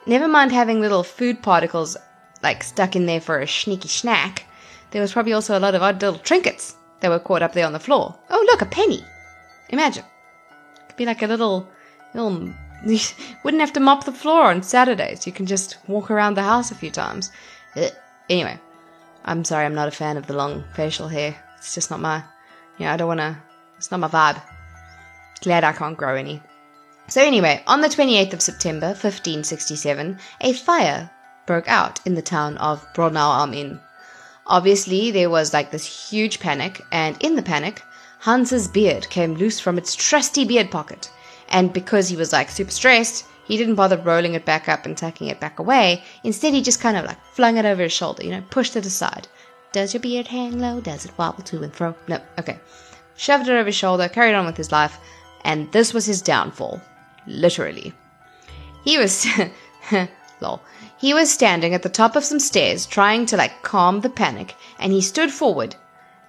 Never 0.05 0.27
mind 0.27 0.51
having 0.51 0.81
little 0.81 1.03
food 1.03 1.41
particles 1.41 1.95
like 2.43 2.61
stuck 2.61 2.97
in 2.97 3.05
there 3.05 3.21
for 3.21 3.39
a 3.39 3.47
sneaky 3.47 3.87
snack. 3.87 4.43
There 4.91 5.01
was 5.01 5.13
probably 5.13 5.31
also 5.31 5.57
a 5.57 5.59
lot 5.59 5.73
of 5.73 5.81
odd 5.81 6.01
little 6.01 6.19
trinkets 6.19 6.75
they 6.99 7.07
were 7.07 7.19
caught 7.19 7.41
up 7.41 7.53
there 7.53 7.65
on 7.65 7.71
the 7.71 7.79
floor. 7.79 8.13
Oh, 8.29 8.45
look, 8.51 8.61
a 8.61 8.65
penny. 8.65 9.05
Imagine. 9.69 10.03
It 10.03 10.89
could 10.89 10.97
be 10.97 11.05
like 11.05 11.21
a 11.21 11.27
little, 11.27 11.67
little. 12.13 12.53
You 12.85 12.99
wouldn't 13.43 13.61
have 13.61 13.73
to 13.73 13.79
mop 13.79 14.03
the 14.03 14.11
floor 14.11 14.43
on 14.43 14.63
Saturdays. 14.63 15.25
You 15.25 15.31
can 15.31 15.45
just 15.45 15.77
walk 15.87 16.11
around 16.11 16.33
the 16.33 16.43
house 16.43 16.71
a 16.71 16.75
few 16.75 16.91
times. 16.91 17.31
Ugh. 17.77 17.91
Anyway, 18.29 18.59
I'm 19.23 19.45
sorry, 19.45 19.65
I'm 19.65 19.75
not 19.75 19.87
a 19.87 19.91
fan 19.91 20.17
of 20.17 20.27
the 20.27 20.35
long 20.35 20.65
facial 20.73 21.07
hair. 21.07 21.35
It's 21.57 21.73
just 21.73 21.89
not 21.89 22.01
my. 22.01 22.23
You 22.77 22.85
know, 22.85 22.91
I 22.91 22.97
don't 22.97 23.07
want 23.07 23.21
to. 23.21 23.37
It's 23.81 23.89
not 23.89 23.99
my 23.99 24.07
vibe. 24.09 24.39
Glad 25.41 25.63
I 25.63 25.71
can't 25.71 25.97
grow 25.97 26.13
any. 26.13 26.39
So, 27.07 27.19
anyway, 27.19 27.63
on 27.65 27.81
the 27.81 27.87
28th 27.87 28.33
of 28.33 28.41
September, 28.43 28.89
1567, 28.89 30.19
a 30.41 30.53
fire 30.53 31.09
broke 31.47 31.67
out 31.67 31.99
in 32.05 32.13
the 32.13 32.21
town 32.21 32.57
of 32.59 32.85
Braunau 32.93 33.41
am 33.41 33.55
Inn. 33.55 33.79
Obviously, 34.45 35.09
there 35.09 35.31
was 35.31 35.51
like 35.51 35.71
this 35.71 36.11
huge 36.11 36.39
panic, 36.39 36.79
and 36.91 37.17
in 37.23 37.35
the 37.35 37.41
panic, 37.41 37.81
Hans's 38.19 38.67
beard 38.67 39.09
came 39.09 39.33
loose 39.33 39.59
from 39.59 39.79
its 39.79 39.95
trusty 39.95 40.45
beard 40.45 40.69
pocket. 40.69 41.09
And 41.49 41.73
because 41.73 42.07
he 42.07 42.15
was 42.15 42.31
like 42.31 42.51
super 42.51 42.69
stressed, 42.69 43.25
he 43.45 43.57
didn't 43.57 43.81
bother 43.81 43.97
rolling 43.97 44.35
it 44.35 44.45
back 44.45 44.69
up 44.69 44.85
and 44.85 44.95
tucking 44.95 45.25
it 45.25 45.39
back 45.39 45.57
away. 45.57 46.03
Instead, 46.23 46.53
he 46.53 46.61
just 46.61 46.81
kind 46.81 46.97
of 46.97 47.05
like 47.05 47.17
flung 47.33 47.57
it 47.57 47.65
over 47.65 47.81
his 47.81 47.93
shoulder, 47.93 48.23
you 48.23 48.29
know, 48.29 48.43
pushed 48.51 48.75
it 48.75 48.85
aside. 48.85 49.27
Does 49.71 49.95
your 49.95 50.01
beard 50.01 50.27
hang 50.27 50.59
low? 50.59 50.81
Does 50.81 51.03
it 51.03 51.17
wobble 51.17 51.41
to 51.45 51.63
and 51.63 51.73
fro? 51.73 51.95
No, 52.07 52.21
okay. 52.37 52.59
Shoved 53.15 53.47
it 53.47 53.51
over 53.51 53.65
his 53.65 53.75
shoulder, 53.75 54.09
carried 54.09 54.35
on 54.35 54.45
with 54.45 54.57
his 54.57 54.71
life, 54.71 54.97
and 55.43 55.71
this 55.71 55.93
was 55.93 56.05
his 56.05 56.21
downfall. 56.21 56.81
Literally. 57.27 57.93
He 58.83 58.97
was. 58.97 59.27
lol. 60.41 60.61
He 60.97 61.13
was 61.13 61.31
standing 61.31 61.73
at 61.73 61.83
the 61.83 61.89
top 61.89 62.15
of 62.15 62.23
some 62.23 62.39
stairs 62.39 62.85
trying 62.85 63.25
to 63.27 63.37
like 63.37 63.61
calm 63.61 64.01
the 64.01 64.09
panic, 64.09 64.55
and 64.79 64.91
he 64.91 65.01
stood 65.01 65.31
forward 65.31 65.75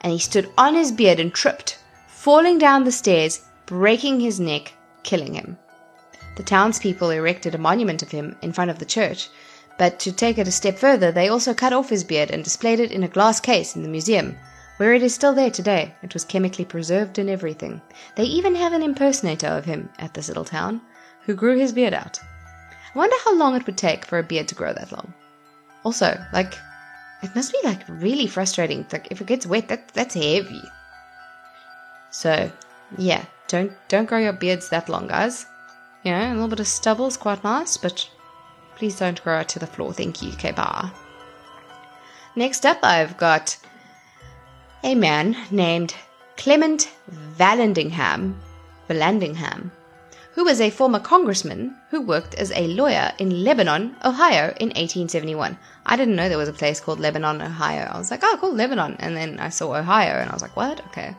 and 0.02 0.12
he 0.12 0.18
stood 0.18 0.50
on 0.58 0.74
his 0.74 0.92
beard 0.92 1.20
and 1.20 1.32
tripped, 1.32 1.78
falling 2.08 2.58
down 2.58 2.84
the 2.84 2.92
stairs, 2.92 3.42
breaking 3.66 4.20
his 4.20 4.40
neck, 4.40 4.74
killing 5.04 5.34
him. 5.34 5.56
The 6.36 6.42
townspeople 6.42 7.10
erected 7.10 7.54
a 7.54 7.58
monument 7.58 8.02
of 8.02 8.10
him 8.10 8.36
in 8.42 8.52
front 8.52 8.70
of 8.70 8.78
the 8.78 8.84
church, 8.84 9.28
but 9.78 10.00
to 10.00 10.12
take 10.12 10.38
it 10.38 10.48
a 10.48 10.52
step 10.52 10.78
further, 10.78 11.12
they 11.12 11.28
also 11.28 11.54
cut 11.54 11.72
off 11.72 11.88
his 11.88 12.04
beard 12.04 12.30
and 12.30 12.42
displayed 12.42 12.80
it 12.80 12.90
in 12.90 13.04
a 13.04 13.08
glass 13.08 13.38
case 13.38 13.76
in 13.76 13.82
the 13.82 13.88
museum, 13.88 14.36
where 14.76 14.94
it 14.94 15.02
is 15.02 15.14
still 15.14 15.34
there 15.34 15.50
today. 15.50 15.94
It 16.02 16.14
was 16.14 16.24
chemically 16.24 16.64
preserved 16.64 17.18
and 17.18 17.28
everything. 17.28 17.80
They 18.16 18.24
even 18.24 18.54
have 18.54 18.72
an 18.72 18.82
impersonator 18.82 19.46
of 19.46 19.64
him 19.64 19.90
at 19.98 20.14
this 20.14 20.28
little 20.28 20.44
town, 20.44 20.80
who 21.24 21.34
grew 21.34 21.58
his 21.58 21.72
beard 21.72 21.94
out. 21.94 22.20
I 22.94 22.98
wonder 22.98 23.16
how 23.24 23.36
long 23.36 23.54
it 23.54 23.66
would 23.66 23.78
take 23.78 24.04
for 24.04 24.18
a 24.18 24.22
beard 24.22 24.48
to 24.48 24.54
grow 24.54 24.72
that 24.72 24.92
long. 24.92 25.14
Also, 25.84 26.18
like, 26.32 26.58
it 27.22 27.34
must 27.34 27.52
be 27.52 27.58
like 27.64 27.80
really 27.88 28.26
frustrating. 28.26 28.86
Like, 28.92 29.08
if 29.10 29.20
it 29.20 29.26
gets 29.26 29.46
wet, 29.46 29.68
that 29.68 29.88
that's 29.88 30.14
heavy. 30.14 30.62
So, 32.10 32.50
yeah, 32.98 33.24
don't 33.48 33.72
don't 33.88 34.06
grow 34.06 34.18
your 34.18 34.32
beards 34.32 34.68
that 34.68 34.88
long, 34.88 35.08
guys. 35.08 35.46
You 36.02 36.12
know, 36.12 36.32
a 36.32 36.34
little 36.34 36.48
bit 36.48 36.60
of 36.60 36.66
stubble 36.66 37.06
is 37.06 37.16
quite 37.16 37.44
nice, 37.44 37.76
but 37.76 38.08
please 38.76 38.98
don't 38.98 39.22
grow 39.22 39.40
it 39.40 39.48
to 39.50 39.58
the 39.58 39.66
floor. 39.66 39.92
Thank 39.92 40.22
you. 40.22 40.32
Okay, 40.32 40.52
bye. 40.52 40.90
Next 42.34 42.66
up, 42.66 42.78
I've 42.82 43.16
got 43.16 43.56
a 44.82 44.94
man 44.94 45.36
named 45.50 45.94
Clement 46.36 46.90
Vallandigham. 47.38 48.34
Vallandigham 48.88 49.70
who 50.34 50.44
was 50.44 50.60
a 50.60 50.70
former 50.70 50.98
congressman 50.98 51.76
who 51.90 52.00
worked 52.00 52.34
as 52.34 52.50
a 52.52 52.66
lawyer 52.68 53.12
in 53.18 53.44
Lebanon, 53.44 53.94
Ohio 54.04 54.54
in 54.58 54.68
1871. 54.68 55.58
I 55.84 55.96
didn't 55.96 56.16
know 56.16 56.28
there 56.28 56.38
was 56.38 56.48
a 56.48 56.54
place 56.54 56.80
called 56.80 57.00
Lebanon, 57.00 57.42
Ohio. 57.42 57.90
I 57.92 57.98
was 57.98 58.10
like, 58.10 58.20
oh, 58.22 58.38
cool, 58.40 58.54
Lebanon. 58.54 58.96
And 58.98 59.14
then 59.14 59.38
I 59.38 59.50
saw 59.50 59.74
Ohio 59.74 60.18
and 60.18 60.30
I 60.30 60.32
was 60.32 60.42
like, 60.42 60.56
what? 60.56 60.80
Okay. 60.86 61.14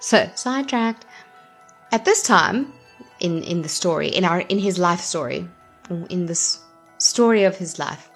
So, 0.00 0.30
sidetracked. 0.34 1.04
At 1.92 2.04
this 2.04 2.22
time, 2.22 2.72
in, 3.20 3.42
in 3.42 3.62
the 3.62 3.68
story, 3.68 4.08
in 4.08 4.24
our 4.24 4.40
in 4.40 4.58
his 4.58 4.78
life 4.78 5.00
story, 5.00 5.46
in 6.08 6.26
this 6.26 6.60
story 6.98 7.44
of 7.44 7.56
his 7.56 7.78
life, 7.78 8.07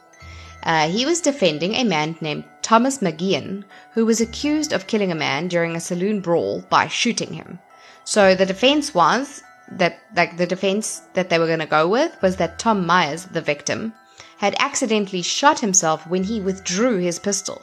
uh, 0.62 0.88
he 0.88 1.04
was 1.04 1.20
defending 1.20 1.74
a 1.74 1.84
man 1.84 2.16
named 2.20 2.44
Thomas 2.62 2.98
McGeehan, 2.98 3.64
who 3.92 4.06
was 4.06 4.20
accused 4.20 4.72
of 4.72 4.86
killing 4.86 5.10
a 5.10 5.16
man 5.16 5.48
during 5.48 5.74
a 5.74 5.80
saloon 5.80 6.20
brawl 6.20 6.62
by 6.70 6.88
shooting 6.88 7.32
him. 7.32 7.58
So 8.04 8.34
the 8.34 8.46
defense 8.46 8.94
was 8.94 9.42
that 9.72 9.98
like 10.16 10.36
the 10.36 10.46
defense 10.46 11.02
that 11.14 11.30
they 11.30 11.38
were 11.38 11.46
going 11.46 11.58
to 11.58 11.66
go 11.66 11.88
with 11.88 12.20
was 12.22 12.36
that 12.36 12.58
Tom 12.58 12.86
Myers, 12.86 13.24
the 13.26 13.40
victim, 13.40 13.92
had 14.38 14.54
accidentally 14.58 15.22
shot 15.22 15.60
himself 15.60 16.06
when 16.06 16.24
he 16.24 16.40
withdrew 16.40 16.98
his 16.98 17.18
pistol. 17.18 17.62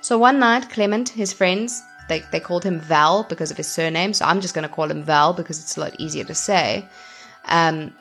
So 0.00 0.18
one 0.18 0.38
night, 0.38 0.70
Clement, 0.70 1.10
his 1.10 1.32
friends, 1.32 1.82
they, 2.08 2.22
they 2.32 2.40
called 2.40 2.64
him 2.64 2.80
Val 2.80 3.24
because 3.24 3.50
of 3.50 3.56
his 3.56 3.68
surname, 3.68 4.12
so 4.12 4.24
I'm 4.24 4.40
just 4.40 4.54
going 4.54 4.68
to 4.68 4.74
call 4.74 4.90
him 4.90 5.02
Val 5.02 5.32
because 5.32 5.60
it's 5.60 5.76
a 5.76 5.80
lot 5.80 5.98
easier 5.98 6.24
to 6.24 6.34
say. 6.34 6.86
Um, 7.46 7.94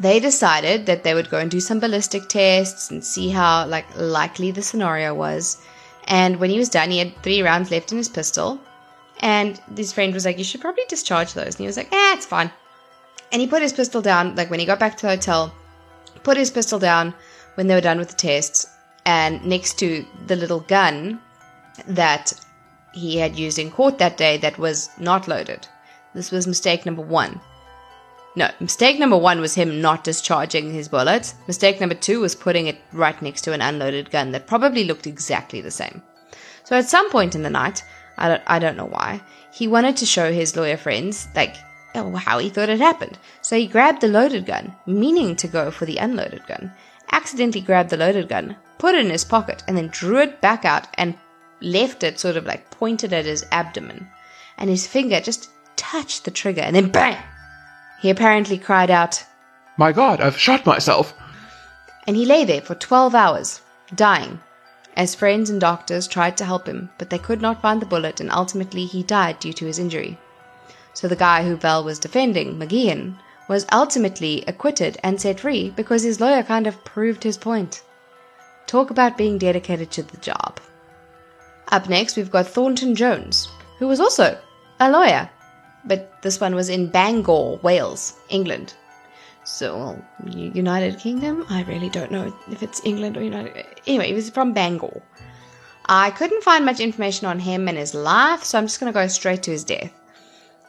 they 0.00 0.20
decided 0.20 0.86
that 0.86 1.02
they 1.02 1.14
would 1.14 1.30
go 1.30 1.38
and 1.38 1.50
do 1.50 1.60
some 1.60 1.80
ballistic 1.80 2.28
tests 2.28 2.90
and 2.90 3.04
see 3.04 3.30
how 3.30 3.66
like 3.66 3.86
likely 3.96 4.50
the 4.50 4.62
scenario 4.62 5.14
was. 5.14 5.60
And 6.06 6.38
when 6.40 6.50
he 6.50 6.58
was 6.58 6.68
done, 6.68 6.90
he 6.90 6.98
had 6.98 7.22
three 7.22 7.42
rounds 7.42 7.70
left 7.70 7.92
in 7.92 7.98
his 7.98 8.08
pistol. 8.08 8.60
And 9.20 9.60
his 9.76 9.92
friend 9.92 10.14
was 10.14 10.24
like, 10.24 10.38
You 10.38 10.44
should 10.44 10.60
probably 10.60 10.84
discharge 10.88 11.34
those. 11.34 11.54
And 11.54 11.58
he 11.58 11.66
was 11.66 11.76
like, 11.76 11.92
Eh, 11.92 12.14
it's 12.14 12.26
fine. 12.26 12.50
And 13.32 13.40
he 13.40 13.46
put 13.46 13.62
his 13.62 13.72
pistol 13.72 14.00
down, 14.00 14.36
like 14.36 14.50
when 14.50 14.60
he 14.60 14.66
got 14.66 14.78
back 14.78 14.96
to 14.96 15.02
the 15.02 15.16
hotel, 15.16 15.52
put 16.22 16.36
his 16.36 16.50
pistol 16.50 16.78
down 16.78 17.14
when 17.56 17.66
they 17.66 17.74
were 17.74 17.80
done 17.80 17.98
with 17.98 18.08
the 18.08 18.16
tests, 18.16 18.66
and 19.04 19.44
next 19.44 19.78
to 19.80 20.06
the 20.26 20.36
little 20.36 20.60
gun 20.60 21.20
that 21.86 22.32
he 22.94 23.18
had 23.18 23.36
used 23.36 23.58
in 23.58 23.70
court 23.70 23.98
that 23.98 24.16
day 24.16 24.36
that 24.38 24.58
was 24.58 24.88
not 24.98 25.28
loaded. 25.28 25.66
This 26.14 26.30
was 26.30 26.46
mistake 26.46 26.86
number 26.86 27.02
one. 27.02 27.40
No, 28.36 28.50
mistake 28.60 28.98
number 28.98 29.16
one 29.16 29.40
was 29.40 29.54
him 29.54 29.80
not 29.80 30.04
discharging 30.04 30.72
his 30.72 30.88
bullets. 30.88 31.34
Mistake 31.46 31.80
number 31.80 31.94
two 31.94 32.20
was 32.20 32.34
putting 32.34 32.66
it 32.66 32.78
right 32.92 33.20
next 33.20 33.42
to 33.42 33.52
an 33.52 33.62
unloaded 33.62 34.10
gun 34.10 34.32
that 34.32 34.46
probably 34.46 34.84
looked 34.84 35.06
exactly 35.06 35.60
the 35.60 35.70
same. 35.70 36.02
So 36.64 36.76
at 36.76 36.88
some 36.88 37.10
point 37.10 37.34
in 37.34 37.42
the 37.42 37.50
night, 37.50 37.82
I 38.18 38.28
don't, 38.28 38.42
I 38.46 38.58
don't 38.58 38.76
know 38.76 38.86
why. 38.86 39.22
He 39.52 39.66
wanted 39.66 39.96
to 39.96 40.06
show 40.06 40.32
his 40.32 40.54
lawyer 40.54 40.76
friends, 40.76 41.28
like, 41.34 41.56
oh, 41.94 42.14
how 42.14 42.38
he 42.38 42.50
thought 42.50 42.68
it 42.68 42.78
happened. 42.78 43.18
So 43.40 43.56
he 43.56 43.66
grabbed 43.66 44.02
the 44.02 44.08
loaded 44.08 44.46
gun, 44.46 44.76
meaning 44.86 45.34
to 45.36 45.48
go 45.48 45.70
for 45.70 45.86
the 45.86 45.96
unloaded 45.96 46.46
gun, 46.46 46.72
accidentally 47.10 47.64
grabbed 47.64 47.90
the 47.90 47.96
loaded 47.96 48.28
gun, 48.28 48.56
put 48.78 48.94
it 48.94 49.04
in 49.04 49.10
his 49.10 49.24
pocket, 49.24 49.64
and 49.66 49.76
then 49.76 49.88
drew 49.88 50.18
it 50.18 50.40
back 50.40 50.64
out 50.64 50.86
and 50.94 51.16
left 51.60 52.02
it 52.02 52.20
sort 52.20 52.36
of 52.36 52.44
like 52.44 52.70
pointed 52.70 53.12
at 53.12 53.24
his 53.24 53.46
abdomen. 53.50 54.08
And 54.58 54.68
his 54.68 54.86
finger 54.86 55.20
just 55.20 55.50
touched 55.76 56.24
the 56.24 56.30
trigger, 56.30 56.62
and 56.62 56.76
then 56.76 56.90
bang! 56.90 57.16
He 58.00 58.10
apparently 58.10 58.58
cried 58.58 58.90
out, 58.90 59.24
My 59.76 59.92
God, 59.92 60.20
I've 60.20 60.38
shot 60.38 60.66
myself! 60.66 61.14
And 62.06 62.16
he 62.16 62.24
lay 62.24 62.44
there 62.44 62.60
for 62.60 62.74
12 62.74 63.14
hours, 63.14 63.60
dying, 63.94 64.40
as 64.96 65.14
friends 65.14 65.48
and 65.48 65.60
doctors 65.60 66.08
tried 66.08 66.36
to 66.38 66.44
help 66.44 66.66
him, 66.66 66.90
but 66.98 67.10
they 67.10 67.18
could 67.18 67.40
not 67.40 67.62
find 67.62 67.80
the 67.80 67.86
bullet, 67.86 68.20
and 68.20 68.30
ultimately 68.32 68.84
he 68.84 69.02
died 69.02 69.38
due 69.38 69.52
to 69.52 69.66
his 69.66 69.78
injury. 69.78 70.18
So 70.92 71.06
the 71.06 71.14
guy 71.14 71.44
who 71.44 71.56
Val 71.56 71.84
was 71.84 72.00
defending, 72.00 72.58
McGeehan, 72.58 73.16
was 73.48 73.66
ultimately 73.72 74.44
acquitted 74.48 74.98
and 75.02 75.20
set 75.20 75.40
free 75.40 75.70
because 75.70 76.02
his 76.02 76.20
lawyer 76.20 76.42
kind 76.42 76.66
of 76.66 76.84
proved 76.84 77.22
his 77.22 77.38
point. 77.38 77.82
Talk 78.66 78.90
about 78.90 79.16
being 79.16 79.38
dedicated 79.38 79.90
to 79.92 80.02
the 80.02 80.16
job. 80.16 80.60
Up 81.68 81.88
next, 81.88 82.16
we've 82.16 82.30
got 82.30 82.48
Thornton 82.48 82.94
Jones, 82.94 83.48
who 83.78 83.86
was 83.86 84.00
also 84.00 84.38
a 84.80 84.90
lawyer, 84.90 85.30
but 85.84 86.20
this 86.22 86.40
one 86.40 86.54
was 86.54 86.68
in 86.68 86.88
Bangor, 86.88 87.56
Wales, 87.62 88.14
England. 88.28 88.74
So, 89.44 89.96
United 90.26 90.98
Kingdom? 90.98 91.46
I 91.48 91.62
really 91.62 91.88
don't 91.88 92.12
know 92.12 92.34
if 92.50 92.62
it's 92.62 92.84
England 92.84 93.16
or 93.16 93.22
United. 93.22 93.64
Anyway, 93.86 94.08
he 94.08 94.14
was 94.14 94.30
from 94.30 94.52
Bangor. 94.52 95.00
I 95.86 96.10
couldn't 96.10 96.44
find 96.44 96.66
much 96.66 96.80
information 96.80 97.26
on 97.26 97.38
him 97.38 97.66
and 97.66 97.78
his 97.78 97.94
life, 97.94 98.44
so 98.44 98.58
I'm 98.58 98.66
just 98.66 98.78
going 98.78 98.92
to 98.92 98.98
go 98.98 99.06
straight 99.06 99.42
to 99.44 99.50
his 99.50 99.64
death. 99.64 99.92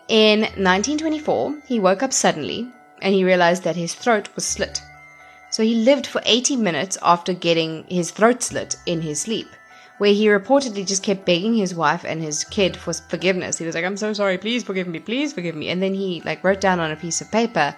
In 0.08 0.42
1924, 0.42 1.64
he 1.68 1.80
woke 1.80 2.02
up 2.02 2.14
suddenly 2.14 2.72
and 3.02 3.14
he 3.14 3.24
realized 3.24 3.64
that 3.64 3.76
his 3.76 3.94
throat 3.94 4.30
was 4.36 4.46
slit. 4.46 4.82
So 5.52 5.62
he 5.62 5.76
lived 5.76 6.08
for 6.08 6.22
80 6.26 6.56
minutes 6.56 6.98
after 7.02 7.34
getting 7.34 7.84
his 7.90 8.12
throat 8.12 8.42
slit 8.42 8.78
in 8.86 9.02
his 9.02 9.22
sleep, 9.22 9.48
where 10.00 10.14
he 10.14 10.28
reportedly 10.28 10.88
just 10.88 11.04
kept 11.04 11.26
begging 11.26 11.54
his 11.54 11.76
wife 11.76 12.04
and 12.06 12.22
his 12.22 12.44
kid 12.46 12.76
for 12.76 12.94
forgiveness. 12.94 13.58
He 13.58 13.66
was 13.66 13.76
like, 13.76 13.86
I'm 13.86 13.98
so 13.98 14.14
sorry, 14.14 14.38
please 14.38 14.64
forgive 14.64 14.88
me, 14.88 15.00
please 15.00 15.34
forgive 15.34 15.56
me. 15.56 15.70
And 15.70 15.84
then 15.84 15.94
he 15.94 16.22
like 16.26 16.44
wrote 16.44 16.62
down 16.62 16.80
on 16.80 16.92
a 16.92 16.96
piece 16.96 17.22
of 17.22 17.32
paper, 17.32 17.76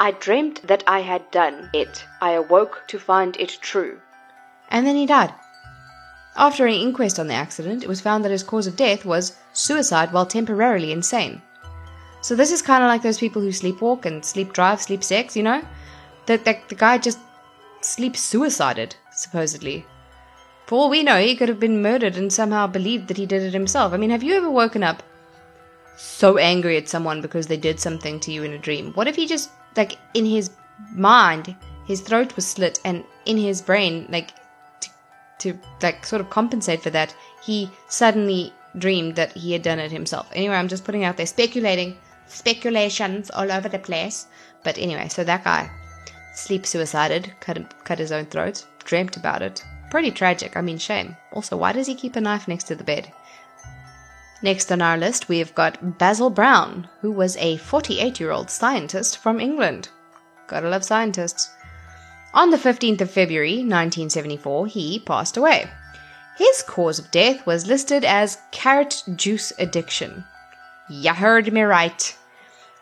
I 0.00 0.10
dreamt 0.10 0.66
that 0.66 0.82
I 0.86 1.00
had 1.00 1.30
done 1.30 1.70
it. 1.72 2.04
I 2.20 2.32
awoke 2.32 2.82
to 2.88 2.98
find 2.98 3.36
it 3.36 3.58
true. 3.60 4.00
And 4.70 4.86
then 4.86 4.96
he 4.96 5.06
died. 5.06 5.32
After 6.36 6.66
an 6.66 6.74
inquest 6.74 7.20
on 7.20 7.28
the 7.28 7.34
accident, 7.34 7.84
it 7.84 7.88
was 7.88 8.00
found 8.00 8.24
that 8.24 8.32
his 8.32 8.42
cause 8.42 8.66
of 8.66 8.74
death 8.74 9.04
was 9.04 9.36
suicide 9.52 10.12
while 10.12 10.26
temporarily 10.26 10.90
insane. 10.90 11.40
So 12.22 12.34
this 12.34 12.50
is 12.50 12.60
kind 12.60 12.82
of 12.82 12.88
like 12.88 13.02
those 13.02 13.18
people 13.18 13.40
who 13.40 13.50
sleepwalk 13.50 14.04
and 14.04 14.24
sleep 14.24 14.52
drive, 14.52 14.82
sleep 14.82 15.04
sex, 15.04 15.36
you 15.36 15.44
know? 15.44 15.62
That 16.26 16.44
the, 16.44 16.58
the 16.68 16.74
guy 16.74 16.98
just 16.98 17.20
sleep 17.82 18.16
suicided, 18.16 18.96
supposedly. 19.12 19.86
For 20.66 20.76
all 20.76 20.90
we 20.90 21.02
know, 21.02 21.20
he 21.20 21.36
could 21.36 21.48
have 21.48 21.60
been 21.60 21.82
murdered 21.82 22.16
and 22.16 22.32
somehow 22.32 22.66
believed 22.66 23.08
that 23.08 23.18
he 23.18 23.26
did 23.26 23.42
it 23.42 23.52
himself. 23.52 23.92
I 23.92 23.98
mean, 23.98 24.10
have 24.10 24.22
you 24.22 24.34
ever 24.34 24.50
woken 24.50 24.82
up 24.82 25.02
so 25.96 26.38
angry 26.38 26.76
at 26.76 26.88
someone 26.88 27.20
because 27.20 27.46
they 27.46 27.56
did 27.56 27.78
something 27.78 28.18
to 28.20 28.32
you 28.32 28.42
in 28.44 28.52
a 28.52 28.58
dream? 28.58 28.92
What 28.94 29.06
if 29.06 29.16
he 29.16 29.26
just 29.26 29.50
like 29.76 29.98
in 30.14 30.24
his 30.24 30.50
mind, 30.94 31.54
his 31.86 32.00
throat 32.00 32.34
was 32.36 32.46
slit, 32.46 32.80
and 32.84 33.04
in 33.26 33.36
his 33.36 33.60
brain, 33.60 34.06
like 34.08 34.30
to, 34.80 34.90
to 35.40 35.58
like 35.82 36.06
sort 36.06 36.20
of 36.20 36.30
compensate 36.30 36.82
for 36.82 36.90
that, 36.90 37.14
he 37.42 37.70
suddenly 37.88 38.52
dreamed 38.78 39.16
that 39.16 39.32
he 39.32 39.52
had 39.52 39.62
done 39.62 39.78
it 39.78 39.92
himself. 39.92 40.28
Anyway, 40.34 40.54
I'm 40.54 40.68
just 40.68 40.84
putting 40.84 41.04
out 41.04 41.16
there 41.16 41.26
speculating, 41.26 41.96
speculations 42.26 43.30
all 43.30 43.52
over 43.52 43.68
the 43.68 43.78
place. 43.78 44.26
But 44.62 44.78
anyway, 44.78 45.08
so 45.08 45.24
that 45.24 45.44
guy 45.44 45.70
sleep 46.34 46.66
suicided, 46.66 47.32
cut 47.40 47.84
cut 47.84 47.98
his 47.98 48.12
own 48.12 48.26
throat, 48.26 48.64
dreamt 48.84 49.16
about 49.16 49.42
it. 49.42 49.62
Pretty 49.94 50.10
tragic. 50.10 50.56
I 50.56 50.60
mean, 50.60 50.78
shame. 50.78 51.16
Also, 51.30 51.56
why 51.56 51.70
does 51.70 51.86
he 51.86 51.94
keep 51.94 52.16
a 52.16 52.20
knife 52.20 52.48
next 52.48 52.64
to 52.64 52.74
the 52.74 52.82
bed? 52.82 53.12
Next 54.42 54.72
on 54.72 54.82
our 54.82 54.98
list, 54.98 55.28
we 55.28 55.38
have 55.38 55.54
got 55.54 55.98
Basil 55.98 56.30
Brown, 56.30 56.88
who 57.00 57.12
was 57.12 57.36
a 57.36 57.58
48 57.58 58.18
year 58.18 58.32
old 58.32 58.50
scientist 58.50 59.18
from 59.18 59.38
England. 59.38 59.90
Gotta 60.48 60.68
love 60.68 60.82
scientists. 60.82 61.48
On 62.32 62.50
the 62.50 62.56
15th 62.56 63.02
of 63.02 63.10
February 63.12 63.58
1974, 63.58 64.66
he 64.66 64.98
passed 64.98 65.36
away. 65.36 65.70
His 66.38 66.62
cause 66.62 66.98
of 66.98 67.12
death 67.12 67.46
was 67.46 67.68
listed 67.68 68.04
as 68.04 68.38
carrot 68.50 69.00
juice 69.14 69.52
addiction. 69.60 70.24
Ya 70.90 71.14
heard 71.14 71.52
me 71.52 71.62
right. 71.62 72.16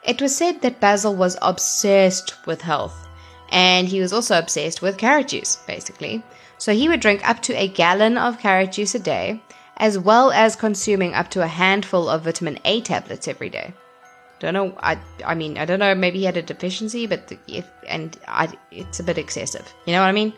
It 0.02 0.22
was 0.22 0.34
said 0.34 0.62
that 0.62 0.80
Basil 0.80 1.14
was 1.14 1.36
obsessed 1.42 2.46
with 2.46 2.62
health, 2.62 3.06
and 3.50 3.86
he 3.86 4.00
was 4.00 4.14
also 4.14 4.38
obsessed 4.38 4.80
with 4.80 4.96
carrot 4.96 5.28
juice, 5.28 5.56
basically. 5.66 6.24
So 6.62 6.72
he 6.72 6.88
would 6.88 7.00
drink 7.00 7.28
up 7.28 7.42
to 7.42 7.54
a 7.54 7.66
gallon 7.66 8.16
of 8.16 8.38
carrot 8.38 8.70
juice 8.70 8.94
a 8.94 9.00
day, 9.00 9.42
as 9.78 9.98
well 9.98 10.30
as 10.30 10.54
consuming 10.54 11.12
up 11.12 11.28
to 11.30 11.42
a 11.42 11.48
handful 11.48 12.08
of 12.08 12.22
vitamin 12.22 12.60
A 12.64 12.80
tablets 12.80 13.26
every 13.26 13.50
day. 13.50 13.74
Don't 14.38 14.54
know. 14.54 14.78
I 14.78 14.96
I 15.24 15.34
mean 15.34 15.58
I 15.58 15.64
don't 15.64 15.80
know. 15.80 15.92
Maybe 15.96 16.20
he 16.20 16.24
had 16.24 16.36
a 16.36 16.42
deficiency, 16.42 17.08
but 17.08 17.32
if 17.48 17.68
and 17.88 18.16
I, 18.28 18.48
it's 18.70 19.00
a 19.00 19.02
bit 19.02 19.18
excessive. 19.18 19.74
You 19.86 19.92
know 19.92 20.02
what 20.02 20.06
I 20.06 20.12
mean? 20.12 20.32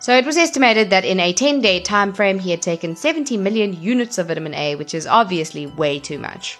So 0.00 0.14
it 0.14 0.26
was 0.26 0.36
estimated 0.36 0.90
that 0.90 1.06
in 1.06 1.18
a 1.18 1.32
10-day 1.32 1.80
time 1.80 2.12
frame 2.12 2.40
he 2.40 2.50
had 2.50 2.60
taken 2.60 2.94
70 2.94 3.38
million 3.38 3.72
units 3.72 4.18
of 4.18 4.28
vitamin 4.28 4.52
A, 4.52 4.76
which 4.76 4.92
is 4.92 5.06
obviously 5.06 5.66
way 5.66 5.98
too 5.98 6.18
much. 6.18 6.58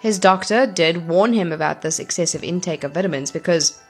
His 0.00 0.18
doctor 0.18 0.66
did 0.66 1.08
warn 1.08 1.32
him 1.32 1.50
about 1.50 1.80
this 1.80 1.98
excessive 1.98 2.44
intake 2.44 2.84
of 2.84 2.92
vitamins 2.92 3.30
because 3.30 3.80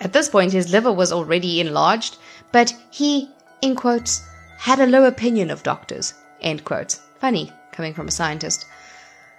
at 0.00 0.12
this 0.12 0.28
point 0.28 0.52
his 0.52 0.70
liver 0.70 0.92
was 0.92 1.12
already 1.12 1.62
enlarged, 1.62 2.18
but 2.52 2.74
he, 2.90 3.30
in 3.62 3.76
quotes, 3.76 4.28
had 4.58 4.80
a 4.80 4.86
low 4.86 5.04
opinion 5.04 5.50
of 5.50 5.62
doctors 5.62 6.14
End 6.40 6.64
quote. 6.64 6.98
Funny, 7.18 7.52
coming 7.72 7.94
from 7.94 8.08
a 8.08 8.12
scientist. 8.12 8.66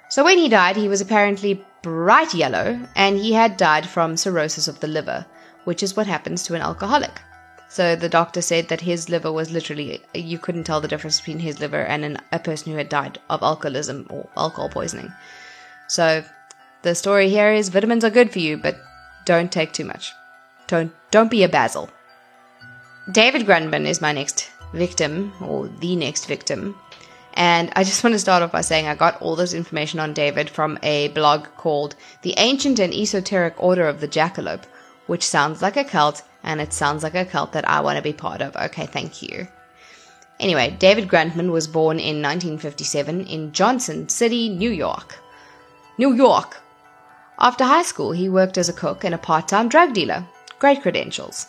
So 0.09 0.23
when 0.23 0.37
he 0.37 0.49
died, 0.49 0.75
he 0.75 0.87
was 0.87 1.01
apparently 1.01 1.65
bright 1.81 2.33
yellow, 2.33 2.79
and 2.95 3.17
he 3.17 3.33
had 3.33 3.57
died 3.57 3.87
from 3.87 4.17
cirrhosis 4.17 4.67
of 4.67 4.79
the 4.79 4.87
liver, 4.87 5.25
which 5.63 5.81
is 5.81 5.95
what 5.95 6.07
happens 6.07 6.43
to 6.43 6.53
an 6.53 6.61
alcoholic. 6.61 7.21
So 7.69 7.95
the 7.95 8.09
doctor 8.09 8.41
said 8.41 8.67
that 8.67 8.81
his 8.81 9.09
liver 9.09 9.31
was 9.31 9.51
literally, 9.51 10.01
you 10.13 10.37
couldn't 10.37 10.65
tell 10.65 10.81
the 10.81 10.89
difference 10.89 11.19
between 11.19 11.39
his 11.39 11.59
liver 11.59 11.81
and 11.81 12.03
an, 12.03 12.17
a 12.31 12.39
person 12.39 12.71
who 12.71 12.77
had 12.77 12.89
died 12.89 13.19
of 13.29 13.41
alcoholism 13.41 14.05
or 14.09 14.29
alcohol 14.35 14.69
poisoning. 14.69 15.11
So 15.87 16.23
the 16.81 16.93
story 16.93 17.29
here 17.29 17.51
is 17.53 17.69
vitamins 17.69 18.03
are 18.03 18.09
good 18.09 18.31
for 18.31 18.39
you, 18.39 18.57
but 18.57 18.75
don't 19.25 19.51
take 19.51 19.71
too 19.71 19.85
much. 19.85 20.11
Don't, 20.67 20.93
don't 21.11 21.31
be 21.31 21.43
a 21.43 21.49
basil. 21.49 21.89
David 23.11 23.45
Grundman 23.45 23.87
is 23.87 23.99
my 23.99 24.13
next 24.13 24.51
victim, 24.73 25.33
or 25.41 25.67
the 25.67 25.95
next 25.95 26.27
victim. 26.27 26.79
And 27.33 27.71
I 27.75 27.83
just 27.83 28.03
want 28.05 28.13
to 28.13 28.19
start 28.19 28.43
off 28.43 28.51
by 28.51 28.61
saying 28.61 28.87
I 28.87 28.95
got 28.95 29.21
all 29.21 29.35
this 29.35 29.53
information 29.53 29.99
on 29.99 30.13
David 30.13 30.49
from 30.49 30.77
a 30.81 31.09
blog 31.09 31.47
called 31.57 31.95
The 32.21 32.35
Ancient 32.37 32.79
and 32.79 32.93
Esoteric 32.93 33.55
Order 33.57 33.87
of 33.87 33.99
the 33.99 34.07
Jackalope, 34.07 34.63
which 35.07 35.25
sounds 35.25 35.61
like 35.61 35.77
a 35.77 35.83
cult, 35.83 36.21
and 36.43 36.61
it 36.61 36.73
sounds 36.73 37.03
like 37.03 37.15
a 37.15 37.25
cult 37.25 37.51
that 37.53 37.67
I 37.67 37.81
want 37.81 37.97
to 37.97 38.03
be 38.03 38.13
part 38.13 38.41
of. 38.41 38.55
Okay, 38.55 38.85
thank 38.85 39.21
you. 39.21 39.47
Anyway, 40.39 40.75
David 40.79 41.09
Grundman 41.09 41.51
was 41.51 41.67
born 41.67 41.99
in 41.99 42.21
1957 42.21 43.25
in 43.25 43.51
Johnson 43.51 44.07
City, 44.09 44.47
New 44.47 44.71
York. 44.71 45.17
New 45.97 46.13
York! 46.13 46.61
After 47.39 47.65
high 47.65 47.83
school, 47.83 48.11
he 48.11 48.29
worked 48.29 48.57
as 48.57 48.69
a 48.69 48.73
cook 48.73 49.03
and 49.03 49.13
a 49.13 49.17
part 49.17 49.47
time 49.47 49.67
drug 49.67 49.93
dealer. 49.93 50.25
Great 50.59 50.81
credentials. 50.81 51.47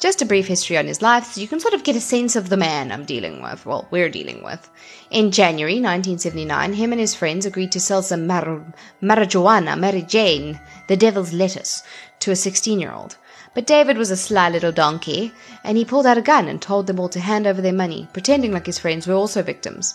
Just 0.00 0.22
a 0.22 0.24
brief 0.24 0.46
history 0.46 0.78
on 0.78 0.86
his 0.86 1.02
life 1.02 1.26
so 1.26 1.42
you 1.42 1.46
can 1.46 1.60
sort 1.60 1.74
of 1.74 1.84
get 1.84 1.94
a 1.94 2.00
sense 2.00 2.34
of 2.34 2.48
the 2.48 2.56
man 2.56 2.90
I'm 2.90 3.04
dealing 3.04 3.42
with, 3.42 3.66
well, 3.66 3.86
we're 3.90 4.08
dealing 4.08 4.42
with. 4.42 4.70
In 5.10 5.30
January 5.30 5.74
1979, 5.74 6.72
him 6.72 6.92
and 6.92 7.00
his 7.00 7.14
friends 7.14 7.44
agreed 7.44 7.70
to 7.72 7.80
sell 7.80 8.02
some 8.02 8.26
mar- 8.26 8.64
marijuana, 9.02 9.78
Mary 9.78 10.00
Jane, 10.00 10.58
the 10.88 10.96
devil's 10.96 11.34
lettuce, 11.34 11.82
to 12.20 12.30
a 12.30 12.36
16 12.36 12.80
year 12.80 12.92
old. 12.92 13.18
But 13.52 13.66
David 13.66 13.98
was 13.98 14.10
a 14.10 14.16
sly 14.16 14.48
little 14.48 14.72
donkey, 14.72 15.32
and 15.64 15.76
he 15.76 15.84
pulled 15.84 16.06
out 16.06 16.16
a 16.16 16.22
gun 16.22 16.48
and 16.48 16.62
told 16.62 16.86
them 16.86 16.98
all 16.98 17.10
to 17.10 17.20
hand 17.20 17.46
over 17.46 17.60
their 17.60 17.70
money, 17.74 18.08
pretending 18.14 18.52
like 18.52 18.64
his 18.64 18.78
friends 18.78 19.06
were 19.06 19.14
also 19.14 19.42
victims. 19.42 19.94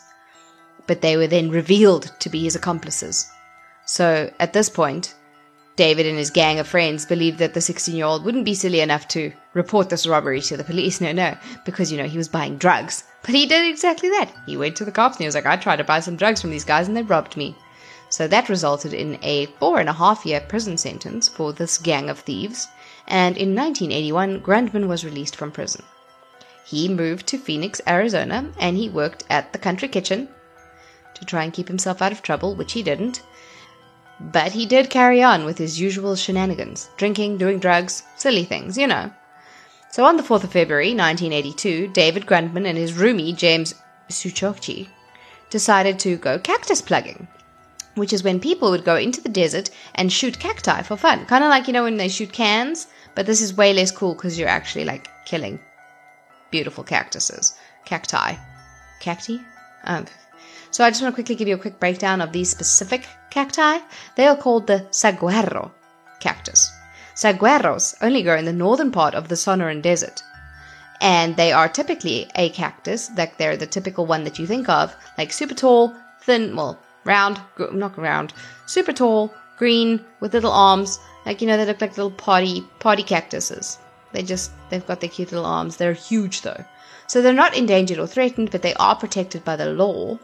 But 0.85 1.01
they 1.01 1.17
were 1.17 1.25
then 1.25 1.49
revealed 1.49 2.11
to 2.19 2.29
be 2.29 2.43
his 2.43 2.55
accomplices. 2.55 3.27
So, 3.85 4.31
at 4.39 4.53
this 4.53 4.69
point, 4.69 5.15
David 5.75 6.05
and 6.05 6.17
his 6.17 6.29
gang 6.29 6.59
of 6.59 6.67
friends 6.67 7.05
believed 7.05 7.39
that 7.39 7.53
the 7.53 7.61
16 7.61 7.95
year 7.95 8.05
old 8.05 8.23
wouldn't 8.23 8.45
be 8.45 8.53
silly 8.53 8.79
enough 8.79 9.07
to 9.09 9.33
report 9.53 9.89
this 9.89 10.07
robbery 10.07 10.41
to 10.41 10.55
the 10.55 10.63
police. 10.63 11.01
No, 11.01 11.11
no, 11.11 11.37
because, 11.65 11.91
you 11.91 11.97
know, 11.97 12.07
he 12.07 12.17
was 12.17 12.29
buying 12.29 12.57
drugs. 12.57 13.03
But 13.21 13.35
he 13.35 13.45
did 13.45 13.69
exactly 13.69 14.09
that. 14.09 14.31
He 14.45 14.55
went 14.55 14.77
to 14.77 14.85
the 14.85 14.91
cops 14.91 15.17
and 15.17 15.23
he 15.23 15.25
was 15.25 15.35
like, 15.35 15.45
I 15.45 15.57
tried 15.57 15.77
to 15.77 15.83
buy 15.83 15.99
some 15.99 16.15
drugs 16.15 16.41
from 16.41 16.51
these 16.51 16.63
guys 16.63 16.87
and 16.87 16.95
they 16.95 17.01
robbed 17.01 17.35
me. 17.35 17.55
So 18.09 18.27
that 18.27 18.49
resulted 18.49 18.93
in 18.93 19.17
a 19.21 19.47
four 19.59 19.79
and 19.79 19.89
a 19.89 19.93
half 19.93 20.25
year 20.25 20.39
prison 20.39 20.77
sentence 20.77 21.27
for 21.27 21.51
this 21.51 21.77
gang 21.77 22.09
of 22.09 22.19
thieves. 22.19 22.67
And 23.07 23.35
in 23.35 23.55
1981, 23.55 24.41
Grundman 24.41 24.87
was 24.87 25.03
released 25.03 25.35
from 25.35 25.51
prison. 25.51 25.83
He 26.65 26.87
moved 26.87 27.27
to 27.27 27.37
Phoenix, 27.37 27.81
Arizona, 27.87 28.49
and 28.59 28.77
he 28.77 28.89
worked 28.89 29.23
at 29.29 29.51
the 29.51 29.59
country 29.59 29.87
kitchen 29.87 30.29
to 31.15 31.25
try 31.25 31.43
and 31.43 31.53
keep 31.53 31.67
himself 31.67 32.01
out 32.01 32.11
of 32.11 32.21
trouble, 32.21 32.55
which 32.55 32.73
he 32.73 32.81
didn't. 32.83 33.21
But 34.19 34.53
he 34.53 34.65
did 34.65 34.89
carry 34.89 35.21
on 35.21 35.45
with 35.45 35.57
his 35.57 35.79
usual 35.79 36.15
shenanigans 36.15 36.89
drinking, 36.97 37.37
doing 37.37 37.59
drugs, 37.59 38.03
silly 38.15 38.45
things, 38.45 38.77
you 38.77 38.87
know. 38.87 39.11
So 39.91 40.05
on 40.05 40.17
the 40.17 40.23
4th 40.23 40.43
of 40.43 40.51
February 40.51 40.89
1982, 40.89 41.87
David 41.87 42.25
Grundman 42.25 42.65
and 42.65 42.77
his 42.77 42.93
roomie 42.93 43.35
James 43.35 43.75
Suchokchi 44.09 44.87
decided 45.49 45.99
to 45.99 46.17
go 46.17 46.39
cactus 46.39 46.81
plugging, 46.81 47.27
which 47.95 48.13
is 48.13 48.23
when 48.23 48.39
people 48.39 48.71
would 48.71 48.83
go 48.83 48.95
into 48.95 49.21
the 49.21 49.29
desert 49.29 49.69
and 49.95 50.11
shoot 50.11 50.39
cacti 50.39 50.81
for 50.81 50.97
fun. 50.97 51.25
Kind 51.25 51.43
of 51.43 51.49
like, 51.49 51.67
you 51.67 51.73
know, 51.73 51.83
when 51.83 51.97
they 51.97 52.09
shoot 52.09 52.31
cans, 52.31 52.87
but 53.15 53.25
this 53.25 53.41
is 53.41 53.55
way 53.55 53.73
less 53.73 53.91
cool 53.91 54.13
because 54.13 54.37
you're 54.37 54.49
actually 54.49 54.85
like 54.85 55.07
killing 55.25 55.59
beautiful 56.51 56.83
cactuses. 56.83 57.55
Cacti. 57.85 58.35
Cacti? 58.99 59.41
Um, 59.85 60.05
so 60.75 60.83
I 60.83 60.89
just 60.89 61.01
want 61.01 61.13
to 61.13 61.15
quickly 61.15 61.35
give 61.35 61.47
you 61.47 61.55
a 61.55 61.57
quick 61.57 61.79
breakdown 61.79 62.19
of 62.19 62.33
these 62.33 62.49
specific 62.49 63.07
cacti. 63.29 63.79
They 64.17 64.27
are 64.27 64.35
called 64.35 64.67
the 64.67 64.85
saguaro 64.91 65.71
cactus. 66.19 66.69
Saguaros 67.15 67.95
only 68.01 68.23
grow 68.23 68.35
in 68.35 68.43
the 68.43 68.51
northern 68.51 68.91
part 68.91 69.15
of 69.15 69.29
the 69.29 69.35
Sonoran 69.35 69.81
Desert. 69.81 70.21
And 70.99 71.37
they 71.37 71.53
are 71.53 71.69
typically 71.69 72.29
a 72.35 72.49
cactus, 72.49 73.09
like 73.15 73.37
they're 73.37 73.55
the 73.55 73.65
typical 73.65 74.05
one 74.05 74.25
that 74.25 74.37
you 74.37 74.45
think 74.45 74.67
of, 74.67 74.93
like 75.17 75.31
super 75.31 75.53
tall, 75.53 75.95
thin, 76.23 76.57
well, 76.57 76.77
round, 77.05 77.39
not 77.71 77.97
round, 77.97 78.33
super 78.65 78.91
tall, 78.91 79.33
green, 79.57 80.03
with 80.19 80.33
little 80.33 80.51
arms, 80.51 80.99
like 81.25 81.39
you 81.39 81.47
know, 81.47 81.55
they 81.55 81.65
look 81.65 81.79
like 81.79 81.95
little 81.95 82.11
party 82.11 82.67
party 82.79 83.03
cactuses. 83.03 83.77
They 84.11 84.23
just 84.23 84.51
they've 84.69 84.85
got 84.85 84.99
their 84.99 85.09
cute 85.09 85.31
little 85.31 85.45
arms. 85.45 85.77
They're 85.77 85.93
huge 85.93 86.41
though, 86.41 86.65
so 87.07 87.21
they're 87.21 87.31
not 87.31 87.55
endangered 87.55 87.97
or 87.97 88.07
threatened, 88.07 88.51
but 88.51 88.61
they 88.61 88.73
are 88.73 88.97
protected 88.97 89.45
by 89.45 89.55
the 89.55 89.67
law, 89.67 90.19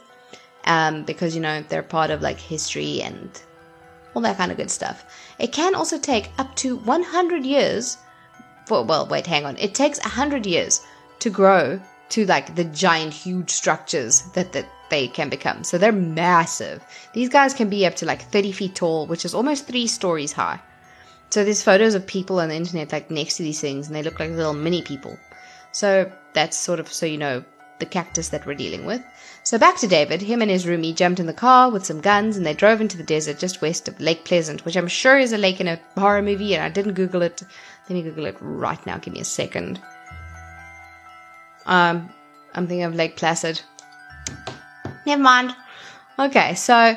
um, 0.66 1.04
because 1.04 1.36
you 1.36 1.42
know 1.42 1.64
they're 1.70 1.84
part 1.84 2.12
of 2.12 2.22
like 2.22 2.40
history 2.40 3.02
and 3.02 3.42
all 4.14 4.22
that 4.22 4.38
kind 4.38 4.52
of 4.52 4.58
good 4.58 4.72
stuff. 4.72 5.06
It 5.40 5.52
can 5.52 5.76
also 5.76 5.98
take 5.98 6.30
up 6.38 6.56
to 6.58 6.78
100 6.78 7.46
years. 7.46 7.98
For, 8.68 8.84
well, 8.84 9.08
wait, 9.08 9.26
hang 9.26 9.46
on. 9.46 9.58
It 9.58 9.74
takes 9.74 10.00
100 10.00 10.46
years 10.46 10.82
to 11.20 11.30
grow 11.30 11.80
to 12.10 12.26
like 12.26 12.56
the 12.56 12.66
giant, 12.66 13.14
huge 13.14 13.50
structures 13.50 14.22
that 14.34 14.54
that 14.54 14.68
they 14.90 15.08
can 15.08 15.30
become. 15.30 15.64
So 15.64 15.78
they're 15.78 15.92
massive. 15.92 16.84
These 17.14 17.30
guys 17.30 17.54
can 17.54 17.70
be 17.70 17.86
up 17.86 17.96
to 17.98 18.06
like 18.06 18.22
30 18.22 18.52
feet 18.52 18.76
tall, 18.76 19.08
which 19.08 19.26
is 19.26 19.34
almost 19.34 19.66
three 19.66 19.88
stories 19.88 20.34
high. 20.34 20.60
So 21.30 21.46
there's 21.46 21.64
photos 21.64 21.96
of 21.96 22.06
people 22.06 22.42
on 22.42 22.50
the 22.50 22.56
internet 22.56 22.92
like 22.92 23.10
next 23.10 23.38
to 23.38 23.44
these 23.44 23.62
things, 23.62 23.88
and 23.88 23.96
they 23.96 24.04
look 24.04 24.20
like 24.20 24.32
little 24.32 24.54
mini 24.54 24.82
people. 24.82 25.18
So 25.72 26.12
that's 26.34 26.58
sort 26.58 26.82
of 26.82 26.92
so 26.92 27.06
you 27.06 27.18
know 27.18 27.44
the 27.82 27.86
cactus 27.86 28.30
that 28.30 28.46
we're 28.46 28.56
dealing 28.56 28.86
with. 28.86 29.04
So 29.44 29.58
back 29.58 29.78
to 29.80 29.88
David. 29.88 30.22
Him 30.22 30.42
and 30.42 30.50
his 30.50 30.66
roomie 30.66 30.96
jumped 30.96 31.20
in 31.20 31.26
the 31.26 31.34
car 31.34 31.70
with 31.70 31.86
some 31.86 32.00
guns, 32.00 32.38
and 32.38 32.46
they 32.46 32.54
drove 32.54 32.80
into 32.80 32.96
the 32.96 33.04
desert 33.04 33.40
just 33.40 33.62
west 33.62 33.90
of 33.90 34.00
Lake 34.00 34.24
Pleasant, 34.24 34.64
which 34.64 34.78
I'm 34.78 34.88
sure 34.88 35.18
is 35.18 35.34
a 35.34 35.38
lake 35.38 35.60
in 35.60 35.68
a 35.68 35.82
horror 35.98 36.22
movie, 36.22 36.56
and 36.56 36.64
I 36.64 36.70
didn't 36.70 36.94
Google 36.94 37.22
it. 37.24 37.44
Let 37.90 37.96
me 37.96 38.04
Google 38.04 38.28
it 38.28 38.38
right 38.40 38.84
now. 38.86 38.98
Give 39.00 39.14
me 39.14 39.20
a 39.20 39.26
second. 39.26 39.82
Um, 41.66 42.10
I'm 42.54 42.68
thinking 42.68 42.84
of 42.84 42.96
Lake 42.96 43.18
Placid. 43.18 43.62
Never 45.06 45.22
mind. 45.22 45.56
Okay, 46.18 46.56
so 46.56 46.96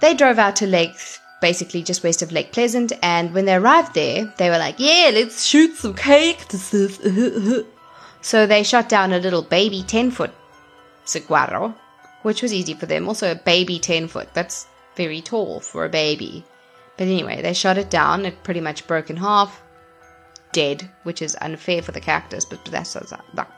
they 0.00 0.14
drove 0.14 0.38
out 0.38 0.56
to 0.56 0.66
Lake 0.66 0.96
basically 1.40 1.82
just 1.82 2.04
west 2.04 2.22
of 2.22 2.32
Lake 2.32 2.52
Pleasant. 2.52 2.92
And 3.02 3.34
when 3.34 3.46
they 3.46 3.54
arrived 3.54 3.94
there, 3.94 4.32
they 4.36 4.50
were 4.50 4.58
like, 4.58 4.76
yeah, 4.78 5.10
let's 5.12 5.44
shoot 5.44 5.76
some 5.76 5.94
cactuses. 5.94 6.98
so 8.20 8.46
they 8.46 8.62
shot 8.62 8.88
down 8.88 9.12
a 9.12 9.18
little 9.18 9.42
baby 9.42 9.82
10 9.82 10.10
foot 10.10 10.32
saguaro, 11.04 11.74
which 12.22 12.42
was 12.42 12.52
easy 12.52 12.74
for 12.74 12.86
them. 12.86 13.08
Also, 13.08 13.32
a 13.32 13.34
baby 13.34 13.78
10 13.78 14.08
foot. 14.08 14.32
That's 14.34 14.66
very 14.96 15.20
tall 15.20 15.60
for 15.60 15.84
a 15.84 15.88
baby. 15.88 16.44
But 16.96 17.08
anyway, 17.08 17.40
they 17.40 17.54
shot 17.54 17.78
it 17.78 17.90
down. 17.90 18.26
It 18.26 18.42
pretty 18.42 18.60
much 18.60 18.86
broke 18.86 19.10
in 19.10 19.16
half. 19.16 19.62
Dead, 20.52 20.90
which 21.04 21.22
is 21.22 21.36
unfair 21.40 21.80
for 21.80 21.92
the 21.92 22.00
cactus, 22.00 22.44
but 22.44 22.64
that's 22.64 22.96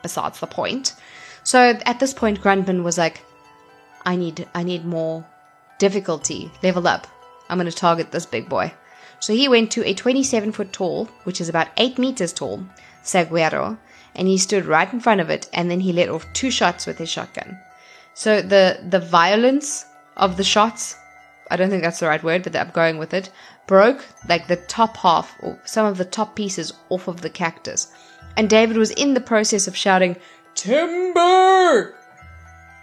besides 0.02 0.40
the 0.40 0.46
point. 0.46 0.94
So 1.42 1.80
at 1.86 1.98
this 1.98 2.12
point, 2.12 2.42
Grundman 2.42 2.82
was 2.82 2.98
like, 2.98 3.22
I 4.04 4.14
need, 4.14 4.46
I 4.54 4.62
need 4.62 4.84
more 4.84 5.24
difficulty, 5.78 6.50
level 6.62 6.86
up. 6.86 7.06
I'm 7.48 7.58
going 7.58 7.70
to 7.70 7.76
target 7.76 8.12
this 8.12 8.26
big 8.26 8.48
boy. 8.48 8.74
So 9.20 9.32
he 9.32 9.48
went 9.48 9.70
to 9.72 9.86
a 9.86 9.94
27 9.94 10.52
foot 10.52 10.72
tall, 10.72 11.06
which 11.24 11.40
is 11.40 11.48
about 11.48 11.68
8 11.76 11.98
meters 11.98 12.32
tall, 12.32 12.64
saguaro, 13.02 13.78
and 14.14 14.28
he 14.28 14.38
stood 14.38 14.66
right 14.66 14.92
in 14.92 15.00
front 15.00 15.20
of 15.20 15.30
it, 15.30 15.48
and 15.52 15.70
then 15.70 15.80
he 15.80 15.92
let 15.92 16.08
off 16.08 16.30
two 16.32 16.50
shots 16.50 16.86
with 16.86 16.98
his 16.98 17.08
shotgun. 17.08 17.58
So 18.14 18.42
the, 18.42 18.78
the 18.88 19.00
violence 19.00 19.86
of 20.16 20.36
the 20.36 20.44
shots, 20.44 20.96
I 21.50 21.56
don't 21.56 21.70
think 21.70 21.82
that's 21.82 22.00
the 22.00 22.08
right 22.08 22.22
word, 22.22 22.42
but 22.42 22.56
I'm 22.56 22.70
going 22.70 22.98
with 22.98 23.14
it, 23.14 23.30
broke 23.66 24.04
like 24.28 24.46
the 24.46 24.56
top 24.56 24.96
half, 24.96 25.34
or 25.40 25.58
some 25.64 25.86
of 25.86 25.98
the 25.98 26.04
top 26.04 26.36
pieces 26.36 26.72
off 26.88 27.08
of 27.08 27.20
the 27.22 27.30
cactus. 27.30 27.92
And 28.36 28.48
David 28.48 28.76
was 28.76 28.90
in 28.90 29.14
the 29.14 29.20
process 29.20 29.66
of 29.66 29.76
shouting, 29.76 30.16
Timber! 30.54 31.94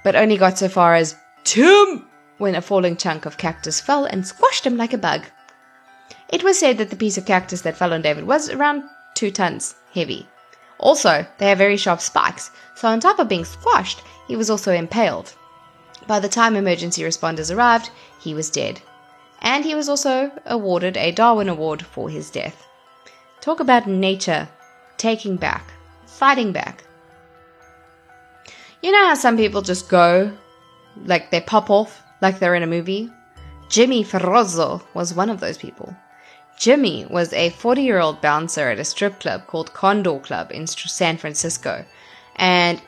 But 0.03 0.15
only 0.15 0.37
got 0.37 0.57
so 0.57 0.69
far 0.69 0.95
as, 0.95 1.15
Tim! 1.43 2.07
when 2.37 2.55
a 2.55 2.61
falling 2.61 2.95
chunk 2.95 3.25
of 3.25 3.37
cactus 3.37 3.81
fell 3.81 4.05
and 4.05 4.25
squashed 4.25 4.65
him 4.65 4.77
like 4.77 4.93
a 4.93 4.97
bug. 4.97 5.25
It 6.29 6.43
was 6.43 6.57
said 6.57 6.77
that 6.77 6.89
the 6.89 6.95
piece 6.95 7.17
of 7.17 7.25
cactus 7.25 7.61
that 7.61 7.75
fell 7.75 7.93
on 7.93 8.01
David 8.01 8.25
was 8.25 8.49
around 8.49 8.83
two 9.13 9.29
tons 9.29 9.75
heavy. 9.93 10.27
Also, 10.79 11.25
they 11.37 11.49
have 11.49 11.57
very 11.57 11.77
sharp 11.77 11.99
spikes, 12.01 12.51
so 12.75 12.87
on 12.87 12.99
top 12.99 13.19
of 13.19 13.27
being 13.27 13.45
squashed, 13.45 14.01
he 14.27 14.35
was 14.35 14.49
also 14.49 14.71
impaled. 14.71 15.33
By 16.07 16.19
the 16.19 16.29
time 16.29 16.55
emergency 16.55 17.01
responders 17.03 17.53
arrived, 17.53 17.91
he 18.19 18.33
was 18.33 18.49
dead. 18.49 18.81
And 19.41 19.63
he 19.63 19.75
was 19.75 19.89
also 19.89 20.31
awarded 20.45 20.97
a 20.97 21.11
Darwin 21.11 21.49
Award 21.49 21.81
for 21.81 22.09
his 22.09 22.29
death. 22.29 22.65
Talk 23.41 23.59
about 23.59 23.87
nature 23.87 24.47
taking 24.97 25.35
back, 25.35 25.71
fighting 26.05 26.51
back. 26.51 26.83
You 28.81 28.91
know 28.91 29.07
how 29.07 29.15
some 29.15 29.37
people 29.37 29.61
just 29.61 29.89
go, 29.89 30.31
like 31.05 31.31
they 31.31 31.41
pop 31.41 31.69
off 31.69 32.01
like 32.21 32.39
they're 32.39 32.55
in 32.55 32.63
a 32.63 32.67
movie? 32.67 33.09
Jimmy 33.69 34.03
Ferrozzo 34.03 34.81
was 34.93 35.13
one 35.13 35.29
of 35.29 35.39
those 35.39 35.57
people. 35.57 35.95
Jimmy 36.59 37.05
was 37.05 37.31
a 37.31 37.51
40 37.51 37.83
year 37.83 37.99
old 37.99 38.19
bouncer 38.19 38.69
at 38.69 38.79
a 38.79 38.83
strip 38.83 39.21
club 39.21 39.47
called 39.47 39.73
Condor 39.73 40.19
Club 40.19 40.51
in 40.51 40.67
San 40.67 41.15
Francisco, 41.15 41.85
and 42.35 42.81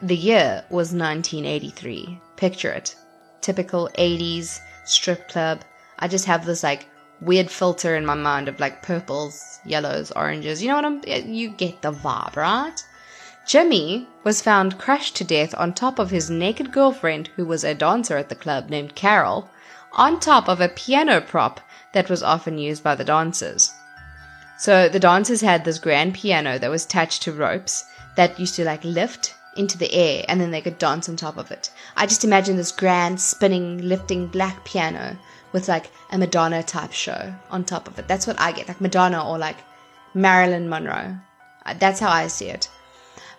the 0.00 0.16
year 0.16 0.64
was 0.70 0.92
1983. 0.92 2.20
Picture 2.36 2.70
it. 2.70 2.94
Typical 3.40 3.90
80s 3.98 4.60
strip 4.84 5.28
club. 5.28 5.62
I 5.98 6.06
just 6.06 6.26
have 6.26 6.46
this 6.46 6.62
like 6.62 6.86
weird 7.20 7.50
filter 7.50 7.96
in 7.96 8.06
my 8.06 8.14
mind 8.14 8.46
of 8.46 8.60
like 8.60 8.84
purples, 8.84 9.58
yellows, 9.66 10.12
oranges. 10.12 10.62
You 10.62 10.68
know 10.68 10.76
what 10.76 10.84
I'm. 10.84 11.02
You 11.28 11.48
get 11.50 11.82
the 11.82 11.90
vibe, 11.90 12.36
right? 12.36 12.80
Jimmy 13.48 14.06
was 14.22 14.42
found 14.42 14.78
crushed 14.78 15.16
to 15.16 15.24
death 15.24 15.56
on 15.58 15.74
top 15.74 15.98
of 15.98 16.10
his 16.10 16.30
naked 16.30 16.70
girlfriend, 16.70 17.30
who 17.34 17.44
was 17.44 17.64
a 17.64 17.74
dancer 17.74 18.16
at 18.16 18.28
the 18.28 18.36
club 18.36 18.70
named 18.70 18.94
Carol, 18.94 19.50
on 19.92 20.20
top 20.20 20.48
of 20.48 20.60
a 20.60 20.68
piano 20.68 21.20
prop 21.20 21.60
that 21.92 22.08
was 22.08 22.22
often 22.22 22.58
used 22.58 22.82
by 22.82 22.94
the 22.94 23.04
dancers. 23.04 23.72
So 24.58 24.88
the 24.88 25.00
dancers 25.00 25.40
had 25.40 25.64
this 25.64 25.78
grand 25.78 26.14
piano 26.14 26.58
that 26.58 26.70
was 26.70 26.84
attached 26.84 27.22
to 27.22 27.32
ropes 27.32 27.84
that 28.16 28.38
used 28.40 28.56
to 28.56 28.64
like 28.64 28.84
lift 28.84 29.34
into 29.56 29.78
the 29.78 29.92
air 29.92 30.24
and 30.28 30.40
then 30.40 30.50
they 30.50 30.60
could 30.60 30.78
dance 30.78 31.08
on 31.08 31.16
top 31.16 31.36
of 31.36 31.50
it. 31.50 31.70
I 31.96 32.06
just 32.06 32.24
imagine 32.24 32.56
this 32.56 32.72
grand 32.72 33.20
spinning, 33.20 33.78
lifting 33.78 34.26
black 34.26 34.64
piano 34.64 35.18
with 35.52 35.68
like 35.68 35.90
a 36.10 36.18
Madonna 36.18 36.62
type 36.62 36.92
show 36.92 37.34
on 37.50 37.64
top 37.64 37.88
of 37.88 37.98
it. 37.98 38.08
That's 38.08 38.26
what 38.26 38.40
I 38.40 38.52
get, 38.52 38.68
like 38.68 38.80
Madonna 38.80 39.26
or 39.26 39.38
like 39.38 39.58
Marilyn 40.14 40.68
Monroe. 40.68 41.16
Uh, 41.64 41.74
that's 41.78 42.00
how 42.00 42.10
I 42.10 42.26
see 42.28 42.46
it. 42.46 42.68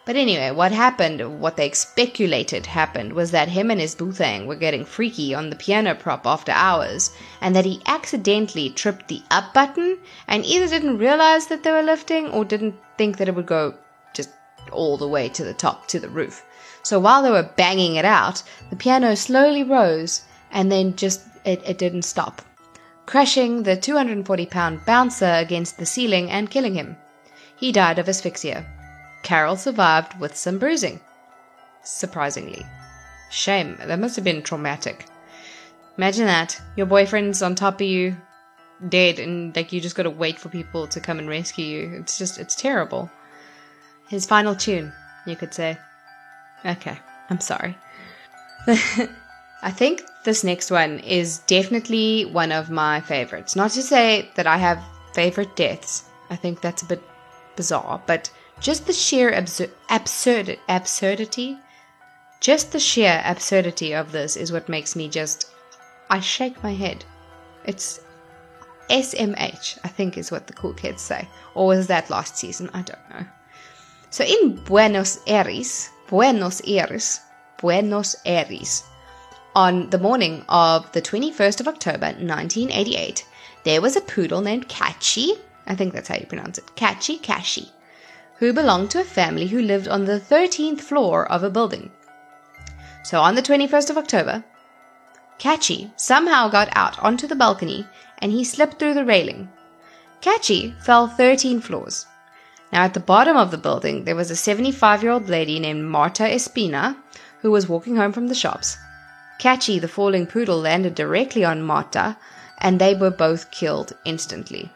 But 0.09 0.15
anyway, 0.15 0.49
what 0.49 0.71
happened, 0.71 1.39
what 1.39 1.55
they 1.55 1.69
speculated 1.69 2.65
happened, 2.65 3.13
was 3.13 3.29
that 3.29 3.49
him 3.49 3.69
and 3.69 3.79
his 3.79 3.93
boothang 3.93 4.47
were 4.47 4.55
getting 4.55 4.83
freaky 4.83 5.35
on 5.35 5.51
the 5.51 5.55
piano 5.55 5.93
prop 5.93 6.25
after 6.25 6.51
hours, 6.51 7.11
and 7.41 7.55
that 7.55 7.65
he 7.65 7.83
accidentally 7.85 8.71
tripped 8.71 9.07
the 9.07 9.21
up 9.29 9.53
button 9.53 9.99
and 10.27 10.43
either 10.45 10.67
didn't 10.67 10.97
realize 10.97 11.45
that 11.45 11.61
they 11.61 11.71
were 11.71 11.83
lifting 11.83 12.27
or 12.29 12.43
didn't 12.43 12.73
think 12.97 13.17
that 13.17 13.27
it 13.27 13.35
would 13.35 13.45
go 13.45 13.75
just 14.15 14.31
all 14.71 14.97
the 14.97 15.07
way 15.07 15.29
to 15.29 15.43
the 15.43 15.53
top, 15.53 15.85
to 15.89 15.99
the 15.99 16.09
roof. 16.09 16.43
So 16.81 16.99
while 16.99 17.21
they 17.21 17.29
were 17.29 17.53
banging 17.55 17.95
it 17.95 18.05
out, 18.05 18.41
the 18.71 18.75
piano 18.75 19.15
slowly 19.15 19.61
rose 19.61 20.23
and 20.49 20.71
then 20.71 20.95
just 20.95 21.21
it, 21.45 21.61
it 21.63 21.77
didn't 21.77 22.01
stop, 22.01 22.41
crushing 23.05 23.61
the 23.61 23.77
240 23.77 24.47
pound 24.47 24.83
bouncer 24.87 25.33
against 25.35 25.77
the 25.77 25.85
ceiling 25.85 26.31
and 26.31 26.49
killing 26.49 26.73
him. 26.73 26.97
He 27.55 27.71
died 27.71 27.99
of 27.99 28.09
asphyxia. 28.09 28.65
Carol 29.23 29.55
survived 29.55 30.19
with 30.19 30.35
some 30.35 30.57
bruising. 30.57 30.99
Surprisingly. 31.83 32.65
Shame, 33.29 33.77
that 33.85 33.99
must 33.99 34.15
have 34.15 34.25
been 34.25 34.41
traumatic. 34.41 35.05
Imagine 35.97 36.25
that. 36.25 36.61
Your 36.75 36.85
boyfriend's 36.85 37.41
on 37.41 37.55
top 37.55 37.75
of 37.75 37.87
you, 37.87 38.15
dead, 38.87 39.19
and 39.19 39.55
like 39.55 39.73
you 39.73 39.81
just 39.81 39.95
gotta 39.95 40.09
wait 40.09 40.39
for 40.39 40.49
people 40.49 40.87
to 40.87 40.99
come 40.99 41.19
and 41.19 41.27
rescue 41.27 41.65
you. 41.65 41.99
It's 41.99 42.17
just, 42.17 42.39
it's 42.39 42.55
terrible. 42.55 43.11
His 44.07 44.25
final 44.25 44.55
tune, 44.55 44.93
you 45.27 45.35
could 45.35 45.53
say. 45.53 45.77
Okay, 46.65 46.97
I'm 47.29 47.39
sorry. 47.39 47.77
I 48.67 49.71
think 49.71 50.03
this 50.23 50.43
next 50.43 50.71
one 50.71 50.99
is 50.99 51.39
definitely 51.39 52.25
one 52.25 52.51
of 52.51 52.69
my 52.69 53.01
favorites. 53.01 53.55
Not 53.55 53.71
to 53.71 53.81
say 53.81 54.29
that 54.35 54.47
I 54.47 54.57
have 54.57 54.83
favorite 55.13 55.55
deaths. 55.55 56.05
I 56.29 56.35
think 56.35 56.61
that's 56.61 56.81
a 56.81 56.87
bit 56.87 57.01
bizarre, 57.55 58.01
but 58.05 58.31
just 58.59 58.87
the 58.87 58.93
sheer 58.93 59.31
absur- 59.31 59.71
absurd 59.89 60.59
absurdity, 60.67 61.57
just 62.39 62.71
the 62.71 62.79
sheer 62.79 63.21
absurdity 63.25 63.93
of 63.93 64.11
this 64.11 64.35
is 64.35 64.51
what 64.51 64.69
makes 64.69 64.95
me 64.95 65.07
just 65.09 65.45
I 66.09 66.19
shake 66.19 66.63
my 66.63 66.73
head. 66.73 67.05
It's 67.65 67.99
SMH, 68.89 69.79
I 69.83 69.87
think 69.87 70.17
is 70.17 70.31
what 70.31 70.47
the 70.47 70.53
cool 70.53 70.73
kids 70.73 71.01
say. 71.01 71.27
Or 71.53 71.67
was 71.67 71.87
that 71.87 72.09
last 72.09 72.37
season? 72.37 72.69
I 72.73 72.81
don't 72.81 73.09
know. 73.09 73.25
So 74.09 74.23
in 74.23 74.55
Buenos 74.55 75.19
Aires, 75.27 75.89
Buenos 76.07 76.61
Aires, 76.65 77.19
Buenos 77.59 78.15
Aires, 78.25 78.83
on 79.55 79.89
the 79.91 79.99
morning 79.99 80.43
of 80.49 80.91
the 80.93 81.01
21st 81.01 81.59
of 81.59 81.67
October 81.67 82.07
1988, 82.07 83.25
there 83.63 83.81
was 83.81 83.95
a 83.95 84.01
poodle 84.01 84.41
named 84.41 84.67
Catchy, 84.67 85.33
I 85.67 85.75
think 85.75 85.93
that's 85.93 86.07
how 86.07 86.15
you 86.15 86.25
pronounce 86.25 86.57
it, 86.57 86.75
Catchy 86.75 87.17
Cashy, 87.17 87.69
who 88.39 88.53
belonged 88.53 88.89
to 88.91 89.01
a 89.01 89.03
family 89.03 89.47
who 89.47 89.61
lived 89.61 89.87
on 89.87 90.05
the 90.05 90.19
13th 90.19 90.81
floor 90.81 91.29
of 91.31 91.43
a 91.43 91.49
building. 91.49 91.91
So 93.03 93.21
on 93.21 93.35
the 93.35 93.41
21st 93.41 93.89
of 93.89 93.97
October, 93.97 94.43
Catchy 95.37 95.91
somehow 95.95 96.49
got 96.49 96.69
out 96.73 96.97
onto 96.99 97.27
the 97.27 97.35
balcony 97.35 97.85
and 98.19 98.31
he 98.31 98.43
slipped 98.43 98.79
through 98.79 98.93
the 98.93 99.05
railing. 99.05 99.49
Catchy 100.21 100.75
fell 100.81 101.07
13 101.07 101.61
floors. 101.61 102.05
Now, 102.71 102.83
at 102.83 102.93
the 102.93 102.99
bottom 102.99 103.35
of 103.35 103.51
the 103.51 103.57
building, 103.57 104.03
there 104.03 104.15
was 104.15 104.29
a 104.29 104.35
75 104.35 105.01
year 105.01 105.11
old 105.11 105.27
lady 105.27 105.59
named 105.59 105.85
Marta 105.85 106.23
Espina 106.23 106.97
who 107.41 107.51
was 107.51 107.69
walking 107.69 107.95
home 107.95 108.11
from 108.11 108.27
the 108.27 108.35
shops. 108.35 108.77
Catchy, 109.39 109.79
the 109.79 109.87
falling 109.87 110.27
poodle, 110.27 110.59
landed 110.59 110.93
directly 110.95 111.45
on 111.45 111.61
Marta, 111.61 112.17
and 112.57 112.79
they 112.79 112.93
were 112.93 113.09
both 113.09 113.49
killed 113.51 113.93
instantly. 114.03 114.71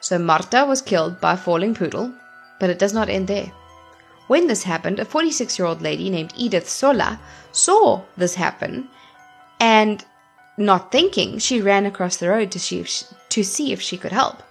So 0.00 0.18
Marta 0.18 0.64
was 0.64 0.80
killed 0.80 1.20
by 1.20 1.34
a 1.34 1.36
falling 1.36 1.74
poodle, 1.74 2.14
but 2.58 2.70
it 2.70 2.78
does 2.78 2.92
not 2.92 3.08
end 3.08 3.28
there. 3.28 3.52
When 4.26 4.48
this 4.48 4.64
happened, 4.64 4.98
a 4.98 5.04
46 5.04 5.58
year 5.58 5.66
old 5.66 5.82
lady 5.82 6.10
named 6.10 6.32
Edith 6.36 6.68
Sola 6.68 7.20
saw 7.52 8.02
this 8.16 8.34
happen, 8.34 8.88
and 9.60 10.04
not 10.56 10.90
thinking, 10.90 11.38
she 11.38 11.60
ran 11.60 11.86
across 11.86 12.16
the 12.16 12.28
road 12.28 12.50
to 12.52 12.60
see 12.60 12.80
if 12.80 12.88
she, 12.88 13.04
to 13.28 13.44
see 13.44 13.72
if 13.72 13.80
she 13.80 13.96
could 13.96 14.12
help. 14.12 14.42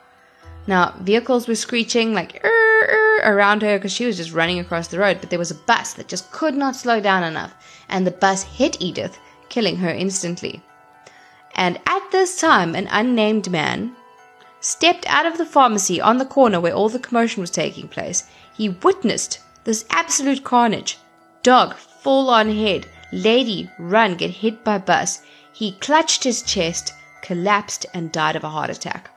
Now, 0.68 0.96
vehicles 1.00 1.48
were 1.48 1.56
screeching 1.56 2.14
like 2.14 2.44
"Er, 2.44 2.48
er," 2.48 3.22
around 3.24 3.62
her 3.62 3.78
because 3.78 3.92
she 3.92 4.06
was 4.06 4.18
just 4.18 4.32
running 4.32 4.60
across 4.60 4.88
the 4.88 5.00
road, 5.00 5.18
but 5.20 5.30
there 5.30 5.40
was 5.40 5.52
a 5.52 5.56
bus 5.56 5.94
that 5.94 6.08
just 6.08 6.32
could 6.32 6.56
not 6.56 6.76
slow 6.76 7.00
down 7.00 7.24
enough, 7.24 7.54
and 7.90 8.06
the 8.06 8.12
bus 8.12 8.44
hit 8.44 8.82
Edith, 8.82 9.20
killing 9.50 9.78
her 9.78 9.90
instantly. 9.90 10.64
And 11.56 11.80
at 11.86 12.12
this 12.12 12.40
time, 12.40 12.76
an 12.76 12.88
unnamed 12.92 13.50
man 13.50 13.96
stepped 14.66 15.06
out 15.06 15.28
of 15.28 15.38
the 15.38 15.46
pharmacy 15.46 16.02
on 16.02 16.18
the 16.18 16.26
corner 16.26 16.60
where 16.60 16.74
all 16.74 16.90
the 16.90 16.98
commotion 16.98 17.40
was 17.40 17.52
taking 17.52 17.88
place. 17.88 18.28
He 18.52 18.70
witnessed 18.70 19.40
this 19.64 19.86
absolute 19.92 20.44
carnage. 20.44 20.98
Dog 21.44 21.76
fall 21.76 22.32
on 22.32 22.50
head, 22.50 22.88
lady 23.12 23.70
run, 23.78 24.16
get 24.16 24.32
hit 24.32 24.64
by 24.64 24.80
bus. 24.80 25.22
He 25.54 25.74
clutched 25.74 26.24
his 26.24 26.42
chest, 26.42 26.94
collapsed, 27.22 27.86
and 27.94 28.12
died 28.12 28.36
of 28.36 28.44
a 28.44 28.50
heart 28.50 28.72
attack. 28.72 29.12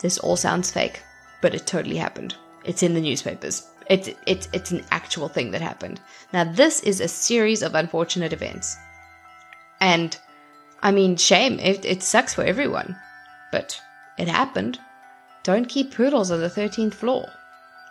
This 0.00 0.18
all 0.18 0.36
sounds 0.36 0.72
fake, 0.72 1.00
but 1.40 1.54
it 1.54 1.64
totally 1.64 1.96
happened. 1.96 2.34
It's 2.64 2.82
in 2.82 2.94
the 2.94 3.00
newspapers. 3.00 3.68
It's 3.86 4.10
it's 4.26 4.48
it's 4.52 4.72
an 4.72 4.84
actual 4.90 5.28
thing 5.28 5.52
that 5.52 5.60
happened. 5.60 6.00
Now 6.32 6.42
this 6.42 6.80
is 6.80 7.00
a 7.00 7.06
series 7.06 7.62
of 7.62 7.76
unfortunate 7.76 8.32
events. 8.32 8.76
And 9.80 10.18
I 10.82 10.90
mean 10.90 11.16
shame, 11.16 11.60
it, 11.60 11.84
it 11.84 12.02
sucks 12.02 12.34
for 12.34 12.42
everyone. 12.42 12.96
But 13.52 13.80
it 14.20 14.28
happened. 14.28 14.78
Don't 15.42 15.68
keep 15.68 15.94
poodles 15.94 16.30
on 16.30 16.40
the 16.40 16.50
thirteenth 16.50 16.94
floor. 16.94 17.28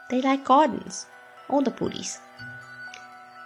They 0.09 0.21
like 0.21 0.45
gardens. 0.45 1.07
All 1.49 1.61
the 1.61 1.71
poodies. 1.71 2.19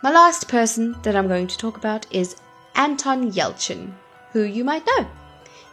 My 0.04 0.12
last 0.12 0.50
person 0.50 0.96
that 1.04 1.16
I'm 1.16 1.30
going 1.30 1.48
to 1.48 1.58
talk 1.58 1.78
about 1.78 2.06
is 2.12 2.36
Anton 2.76 3.32
Yelchin, 3.32 3.94
who 4.34 4.42
you 4.42 4.66
might 4.66 4.86
know. 4.86 5.08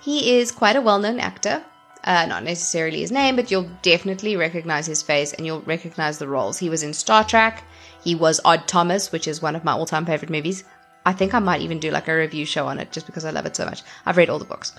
He 0.00 0.38
is 0.38 0.52
quite 0.52 0.76
a 0.76 0.80
well 0.80 1.00
known 1.00 1.18
actor. 1.18 1.64
Uh, 2.04 2.26
not 2.26 2.44
necessarily 2.44 3.00
his 3.00 3.12
name, 3.12 3.36
but 3.36 3.50
you'll 3.50 3.68
definitely 3.82 4.36
recognize 4.36 4.86
his 4.86 5.02
face 5.02 5.32
and 5.32 5.44
you'll 5.44 5.62
recognize 5.62 6.18
the 6.18 6.28
roles. 6.28 6.58
He 6.58 6.70
was 6.70 6.82
in 6.82 6.94
Star 6.94 7.24
Trek. 7.24 7.64
He 8.02 8.14
was 8.14 8.40
Odd 8.44 8.66
Thomas, 8.66 9.12
which 9.12 9.28
is 9.28 9.42
one 9.42 9.56
of 9.56 9.64
my 9.64 9.72
all 9.72 9.84
time 9.84 10.06
favorite 10.06 10.30
movies. 10.30 10.64
I 11.04 11.12
think 11.12 11.34
I 11.34 11.38
might 11.38 11.62
even 11.62 11.80
do 11.80 11.90
like 11.90 12.08
a 12.08 12.16
review 12.16 12.46
show 12.46 12.66
on 12.66 12.78
it 12.78 12.92
just 12.92 13.06
because 13.06 13.24
I 13.24 13.30
love 13.30 13.46
it 13.46 13.56
so 13.56 13.64
much. 13.64 13.82
I've 14.06 14.16
read 14.16 14.30
all 14.30 14.38
the 14.38 14.44
books. 14.44 14.72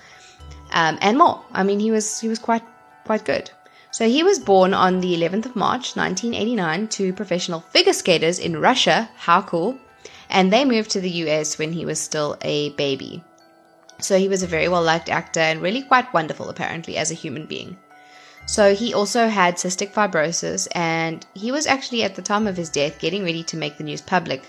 Um, 0.72 0.98
and 1.00 1.18
more. 1.18 1.44
I 1.52 1.62
mean, 1.62 1.80
he 1.80 1.90
was 1.90 2.20
he 2.20 2.28
was 2.28 2.38
quite 2.38 2.64
quite 3.04 3.24
good. 3.24 3.50
So 3.90 4.08
he 4.08 4.22
was 4.22 4.38
born 4.38 4.72
on 4.72 5.00
the 5.00 5.14
11th 5.14 5.46
of 5.46 5.56
March 5.56 5.96
1989 5.96 6.88
to 6.88 7.12
professional 7.12 7.60
figure 7.60 7.92
skaters 7.92 8.38
in 8.38 8.56
Russia. 8.56 9.10
How 9.16 9.42
cool! 9.42 9.78
And 10.30 10.50
they 10.50 10.64
moved 10.64 10.90
to 10.92 11.00
the 11.00 11.10
US 11.24 11.58
when 11.58 11.72
he 11.72 11.84
was 11.84 12.00
still 12.00 12.38
a 12.40 12.70
baby. 12.70 13.22
So 14.00 14.18
he 14.18 14.28
was 14.28 14.42
a 14.42 14.46
very 14.46 14.68
well 14.68 14.82
liked 14.82 15.10
actor 15.10 15.40
and 15.40 15.60
really 15.60 15.82
quite 15.82 16.12
wonderful, 16.14 16.48
apparently, 16.48 16.96
as 16.96 17.10
a 17.10 17.20
human 17.22 17.46
being. 17.46 17.76
So 18.46 18.74
he 18.74 18.92
also 18.92 19.28
had 19.28 19.56
cystic 19.56 19.92
fibrosis, 19.92 20.66
and 20.72 21.24
he 21.34 21.52
was 21.52 21.66
actually 21.66 22.02
at 22.02 22.16
the 22.16 22.22
time 22.22 22.46
of 22.46 22.56
his 22.56 22.70
death 22.70 22.98
getting 22.98 23.24
ready 23.24 23.42
to 23.44 23.56
make 23.56 23.76
the 23.76 23.84
news 23.84 24.00
public. 24.00 24.42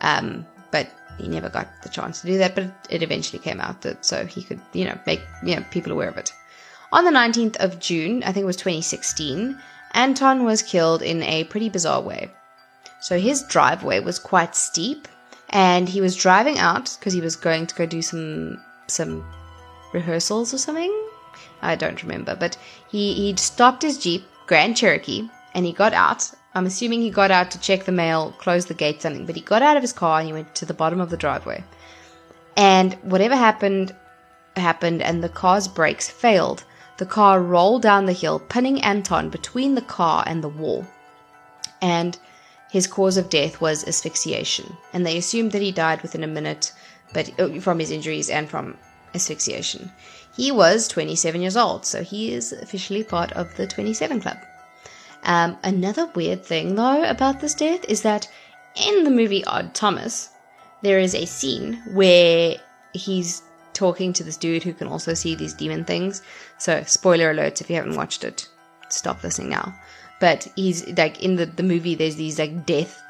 Um, 0.00 0.46
but 0.70 0.88
he 1.20 1.28
never 1.28 1.48
got 1.48 1.68
the 1.82 1.88
chance 1.88 2.20
to 2.20 2.26
do 2.26 2.38
that. 2.38 2.54
But 2.54 2.72
it 2.88 3.02
eventually 3.02 3.38
came 3.38 3.60
out 3.60 3.82
that 3.82 4.04
so 4.04 4.26
he 4.26 4.42
could, 4.42 4.60
you 4.72 4.84
know, 4.84 4.98
make 5.06 5.20
you 5.44 5.56
know 5.56 5.64
people 5.70 5.92
aware 5.92 6.08
of 6.08 6.16
it. 6.16 6.32
On 6.92 7.04
the 7.04 7.10
19th 7.10 7.56
of 7.56 7.78
June, 7.78 8.22
I 8.24 8.32
think 8.32 8.42
it 8.42 8.46
was 8.46 8.56
2016, 8.56 9.56
Anton 9.92 10.44
was 10.44 10.62
killed 10.62 11.02
in 11.02 11.22
a 11.22 11.44
pretty 11.44 11.68
bizarre 11.68 12.00
way. 12.00 12.30
So 13.00 13.18
his 13.18 13.44
driveway 13.44 14.00
was 14.00 14.18
quite 14.18 14.54
steep, 14.56 15.08
and 15.48 15.88
he 15.88 16.00
was 16.00 16.16
driving 16.16 16.58
out 16.58 16.96
because 16.98 17.12
he 17.12 17.20
was 17.20 17.36
going 17.36 17.66
to 17.66 17.74
go 17.74 17.86
do 17.86 18.02
some 18.02 18.60
some 18.86 19.24
rehearsals 19.92 20.52
or 20.52 20.58
something. 20.58 20.92
I 21.62 21.76
don't 21.76 22.02
remember, 22.02 22.34
but 22.34 22.56
he 22.88 23.14
he'd 23.14 23.38
stopped 23.38 23.82
his 23.82 23.98
jeep, 23.98 24.24
Grand 24.46 24.76
Cherokee, 24.76 25.28
and 25.54 25.64
he 25.64 25.72
got 25.72 25.92
out. 25.92 26.30
I'm 26.54 26.66
assuming 26.66 27.00
he 27.00 27.10
got 27.10 27.30
out 27.30 27.50
to 27.52 27.60
check 27.60 27.84
the 27.84 27.92
mail, 27.92 28.34
close 28.38 28.66
the 28.66 28.74
gate, 28.74 29.02
something. 29.02 29.26
But 29.26 29.36
he 29.36 29.42
got 29.42 29.62
out 29.62 29.76
of 29.76 29.82
his 29.82 29.92
car 29.92 30.18
and 30.18 30.26
he 30.26 30.32
went 30.32 30.54
to 30.56 30.66
the 30.66 30.74
bottom 30.74 31.00
of 31.00 31.10
the 31.10 31.16
driveway, 31.16 31.64
and 32.56 32.94
whatever 33.02 33.36
happened 33.36 33.94
happened, 34.56 35.00
and 35.00 35.22
the 35.22 35.28
car's 35.28 35.68
brakes 35.68 36.10
failed. 36.10 36.64
The 36.98 37.06
car 37.06 37.40
rolled 37.40 37.82
down 37.82 38.06
the 38.06 38.12
hill, 38.12 38.40
pinning 38.40 38.82
Anton 38.82 39.30
between 39.30 39.74
the 39.74 39.80
car 39.82 40.24
and 40.26 40.42
the 40.42 40.48
wall, 40.48 40.86
and 41.80 42.18
his 42.70 42.86
cause 42.86 43.16
of 43.16 43.30
death 43.30 43.60
was 43.60 43.86
asphyxiation, 43.86 44.76
and 44.92 45.06
they 45.06 45.16
assumed 45.16 45.52
that 45.52 45.62
he 45.62 45.72
died 45.72 46.02
within 46.02 46.24
a 46.24 46.28
minute, 46.28 46.72
but 47.12 47.30
uh, 47.40 47.60
from 47.60 47.78
his 47.78 47.90
injuries 47.90 48.28
and 48.28 48.48
from 48.50 48.76
asphyxiation. 49.14 49.90
He 50.36 50.52
was 50.52 50.88
27 50.88 51.40
years 51.40 51.56
old, 51.56 51.86
so 51.86 52.02
he 52.02 52.32
is 52.32 52.52
officially 52.52 53.02
part 53.02 53.32
of 53.32 53.56
the 53.56 53.66
27 53.66 54.20
Club. 54.20 54.36
Um, 55.24 55.58
another 55.62 56.06
weird 56.14 56.44
thing, 56.44 56.74
though, 56.74 57.04
about 57.04 57.40
this 57.40 57.54
death 57.54 57.84
is 57.88 58.02
that 58.02 58.28
in 58.86 59.04
the 59.04 59.10
movie 59.10 59.44
Odd 59.44 59.74
Thomas, 59.74 60.30
there 60.82 60.98
is 60.98 61.14
a 61.14 61.26
scene 61.26 61.82
where 61.92 62.56
he's 62.92 63.42
talking 63.74 64.12
to 64.14 64.24
this 64.24 64.36
dude 64.36 64.62
who 64.62 64.72
can 64.72 64.88
also 64.88 65.14
see 65.14 65.34
these 65.34 65.54
demon 65.54 65.84
things. 65.84 66.22
So, 66.58 66.82
spoiler 66.84 67.34
alerts 67.34 67.60
if 67.60 67.68
you 67.68 67.76
haven't 67.76 67.96
watched 67.96 68.24
it, 68.24 68.48
stop 68.88 69.22
listening 69.22 69.50
now. 69.50 69.74
But 70.20 70.46
he's 70.56 70.86
like 70.98 71.22
in 71.22 71.36
the, 71.36 71.46
the 71.46 71.62
movie 71.62 71.94
there's 71.94 72.16
these 72.16 72.38
like 72.38 72.66
death 72.66 73.00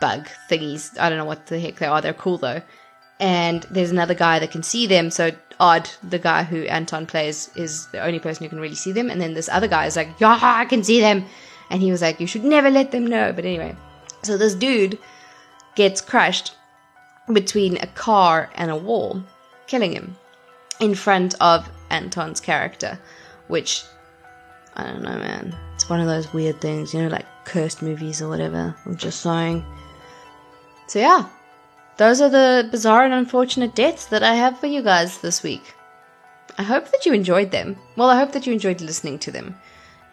bug 0.00 0.28
thingies. 0.50 0.98
I 0.98 1.08
don't 1.08 1.18
know 1.18 1.24
what 1.24 1.46
the 1.46 1.60
heck 1.60 1.76
they 1.76 1.86
are. 1.86 2.00
They're 2.00 2.14
cool 2.14 2.38
though. 2.38 2.62
And 3.20 3.62
there's 3.70 3.90
another 3.90 4.14
guy 4.14 4.38
that 4.38 4.50
can 4.50 4.62
see 4.62 4.86
them. 4.86 5.10
So 5.10 5.32
odd 5.60 5.88
the 6.02 6.18
guy 6.18 6.42
who 6.42 6.62
anton 6.64 7.06
plays 7.06 7.50
is 7.54 7.86
the 7.88 8.02
only 8.02 8.18
person 8.18 8.44
who 8.44 8.48
can 8.48 8.60
really 8.60 8.74
see 8.74 8.92
them. 8.92 9.10
And 9.10 9.20
then 9.20 9.34
this 9.34 9.48
other 9.50 9.68
guy 9.68 9.86
is 9.86 9.96
like 9.96 10.08
yeah 10.18 10.38
i 10.42 10.64
can 10.64 10.82
see 10.82 11.00
them 11.00 11.26
and 11.70 11.82
he 11.82 11.90
was 11.90 12.02
like 12.02 12.20
you 12.20 12.26
should 12.26 12.44
never 12.44 12.70
let 12.70 12.90
them 12.90 13.06
know 13.06 13.32
but 13.32 13.44
anyway 13.44 13.74
so 14.22 14.36
this 14.36 14.54
dude 14.54 14.98
gets 15.74 16.00
crushed 16.00 16.54
between 17.32 17.76
a 17.78 17.86
car 17.88 18.50
and 18.54 18.70
a 18.70 18.76
wall 18.76 19.22
killing 19.66 19.92
him 19.92 20.16
in 20.80 20.94
front 20.94 21.34
of 21.40 21.68
anton's 21.90 22.40
character 22.40 22.98
which 23.48 23.84
I 24.76 24.84
don't 24.84 25.02
know, 25.02 25.18
man. 25.18 25.54
It's 25.74 25.88
one 25.88 26.00
of 26.00 26.06
those 26.06 26.32
weird 26.32 26.60
things, 26.60 26.92
you 26.92 27.02
know, 27.02 27.08
like 27.08 27.26
cursed 27.44 27.80
movies 27.82 28.20
or 28.20 28.28
whatever. 28.28 28.74
I'm 28.84 28.96
just 28.96 29.20
saying. 29.20 29.64
So, 30.88 30.98
yeah, 30.98 31.28
those 31.96 32.20
are 32.20 32.28
the 32.28 32.68
bizarre 32.70 33.04
and 33.04 33.14
unfortunate 33.14 33.74
deaths 33.74 34.06
that 34.06 34.22
I 34.22 34.34
have 34.34 34.58
for 34.58 34.66
you 34.66 34.82
guys 34.82 35.18
this 35.18 35.42
week. 35.42 35.74
I 36.58 36.62
hope 36.62 36.90
that 36.90 37.06
you 37.06 37.12
enjoyed 37.12 37.52
them. 37.52 37.76
Well, 37.96 38.10
I 38.10 38.18
hope 38.18 38.32
that 38.32 38.46
you 38.46 38.52
enjoyed 38.52 38.80
listening 38.80 39.18
to 39.20 39.30
them. 39.30 39.56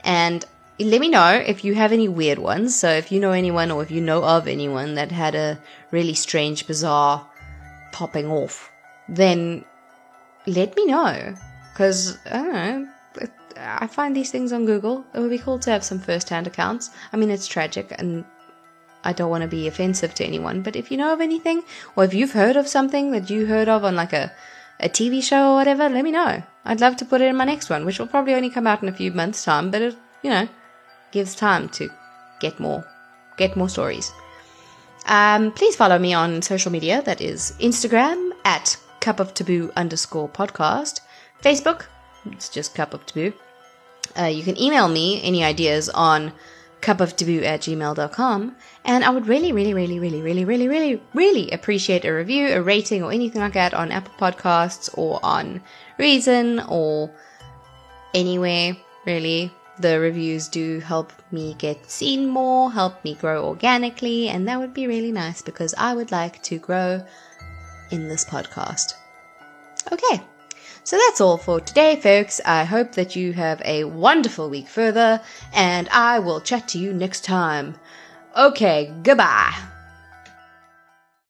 And 0.03 0.45
let 0.79 1.01
me 1.01 1.09
know 1.09 1.33
if 1.33 1.63
you 1.63 1.75
have 1.75 1.91
any 1.91 2.07
weird 2.07 2.39
ones. 2.39 2.75
So, 2.75 2.89
if 2.89 3.11
you 3.11 3.19
know 3.19 3.31
anyone 3.31 3.71
or 3.71 3.83
if 3.83 3.91
you 3.91 4.01
know 4.01 4.23
of 4.23 4.47
anyone 4.47 4.95
that 4.95 5.11
had 5.11 5.35
a 5.35 5.59
really 5.91 6.13
strange, 6.13 6.67
bizarre 6.67 7.27
popping 7.91 8.27
off, 8.27 8.71
then 9.07 9.65
let 10.47 10.75
me 10.75 10.85
know. 10.85 11.35
Because, 11.73 12.17
I 12.25 12.37
don't 12.37 12.53
know, 12.53 12.87
I 13.57 13.87
find 13.87 14.15
these 14.15 14.31
things 14.31 14.51
on 14.53 14.65
Google. 14.65 15.05
It 15.13 15.19
would 15.19 15.29
be 15.29 15.37
cool 15.37 15.59
to 15.59 15.71
have 15.71 15.83
some 15.83 15.99
first 15.99 16.29
hand 16.29 16.47
accounts. 16.47 16.89
I 17.13 17.17
mean, 17.17 17.29
it's 17.29 17.47
tragic 17.47 17.93
and 17.97 18.25
I 19.03 19.13
don't 19.13 19.29
want 19.29 19.41
to 19.41 19.47
be 19.47 19.67
offensive 19.67 20.13
to 20.15 20.25
anyone, 20.25 20.61
but 20.61 20.75
if 20.75 20.91
you 20.91 20.97
know 20.97 21.13
of 21.13 21.21
anything, 21.21 21.63
or 21.95 22.03
if 22.03 22.13
you've 22.13 22.33
heard 22.33 22.55
of 22.55 22.67
something 22.67 23.11
that 23.11 23.29
you 23.29 23.47
heard 23.47 23.67
of 23.67 23.83
on 23.83 23.95
like 23.95 24.13
a, 24.13 24.31
a 24.79 24.89
TV 24.89 25.23
show 25.23 25.53
or 25.53 25.55
whatever, 25.55 25.89
let 25.89 26.03
me 26.03 26.11
know. 26.11 26.43
I'd 26.65 26.81
love 26.81 26.97
to 26.97 27.05
put 27.05 27.21
it 27.21 27.27
in 27.27 27.35
my 27.35 27.45
next 27.45 27.69
one, 27.69 27.85
which 27.85 27.99
will 27.99 28.07
probably 28.07 28.35
only 28.35 28.49
come 28.49 28.67
out 28.67 28.83
in 28.83 28.89
a 28.89 28.93
few 28.93 29.11
months' 29.11 29.43
time, 29.43 29.71
but 29.71 29.81
it, 29.81 29.95
you 30.21 30.29
know, 30.29 30.47
gives 31.11 31.35
time 31.35 31.69
to 31.69 31.89
get 32.39 32.59
more, 32.59 32.85
get 33.37 33.55
more 33.55 33.69
stories. 33.69 34.11
Um, 35.05 35.51
please 35.51 35.75
follow 35.75 35.97
me 35.97 36.13
on 36.13 36.41
social 36.41 36.71
media. 36.71 37.01
That 37.01 37.21
is 37.21 37.53
Instagram 37.59 38.31
at 38.45 38.77
cup 38.99 39.19
of 39.19 39.33
taboo 39.33 39.71
underscore 39.75 40.29
podcast. 40.29 41.01
Facebook, 41.43 41.85
it's 42.25 42.49
just 42.49 42.75
cup 42.75 42.93
of 42.93 43.05
taboo. 43.05 43.33
Uh, 44.17 44.25
you 44.25 44.43
can 44.43 44.59
email 44.59 44.87
me 44.87 45.21
any 45.23 45.43
ideas 45.43 45.89
on 45.89 46.33
cupoftaboo 46.81 47.43
at 47.43 47.61
gmail.com. 47.61 48.55
And 48.83 49.03
I 49.03 49.09
would 49.09 49.27
really, 49.27 49.51
really, 49.51 49.73
really, 49.73 49.99
really, 49.99 50.21
really, 50.21 50.45
really, 50.45 50.67
really, 50.67 51.01
really 51.13 51.51
appreciate 51.51 52.05
a 52.05 52.11
review, 52.11 52.47
a 52.49 52.61
rating, 52.61 53.03
or 53.03 53.11
anything 53.11 53.41
like 53.41 53.53
that 53.53 53.73
on 53.73 53.91
Apple 53.91 54.13
Podcasts 54.19 54.89
or 54.97 55.19
on 55.23 55.61
Reason 55.97 56.59
or 56.67 57.11
anywhere, 58.13 58.75
really. 59.05 59.53
The 59.81 59.99
reviews 59.99 60.47
do 60.47 60.79
help 60.79 61.11
me 61.31 61.55
get 61.57 61.89
seen 61.89 62.27
more, 62.27 62.71
help 62.71 63.03
me 63.03 63.15
grow 63.15 63.45
organically, 63.45 64.29
and 64.29 64.47
that 64.47 64.59
would 64.59 64.75
be 64.75 64.85
really 64.85 65.11
nice 65.11 65.41
because 65.41 65.73
I 65.75 65.95
would 65.95 66.11
like 66.11 66.43
to 66.43 66.59
grow 66.59 67.03
in 67.89 68.07
this 68.07 68.23
podcast. 68.23 68.93
Okay, 69.91 70.21
so 70.83 70.97
that's 70.97 71.19
all 71.19 71.37
for 71.37 71.59
today, 71.59 71.95
folks. 71.95 72.39
I 72.45 72.63
hope 72.63 72.91
that 72.91 73.15
you 73.15 73.33
have 73.33 73.59
a 73.65 73.85
wonderful 73.85 74.51
week 74.51 74.67
further, 74.67 75.19
and 75.51 75.89
I 75.89 76.19
will 76.19 76.41
chat 76.41 76.67
to 76.69 76.77
you 76.77 76.93
next 76.93 77.25
time. 77.25 77.73
Okay, 78.37 78.93
goodbye. 79.01 79.70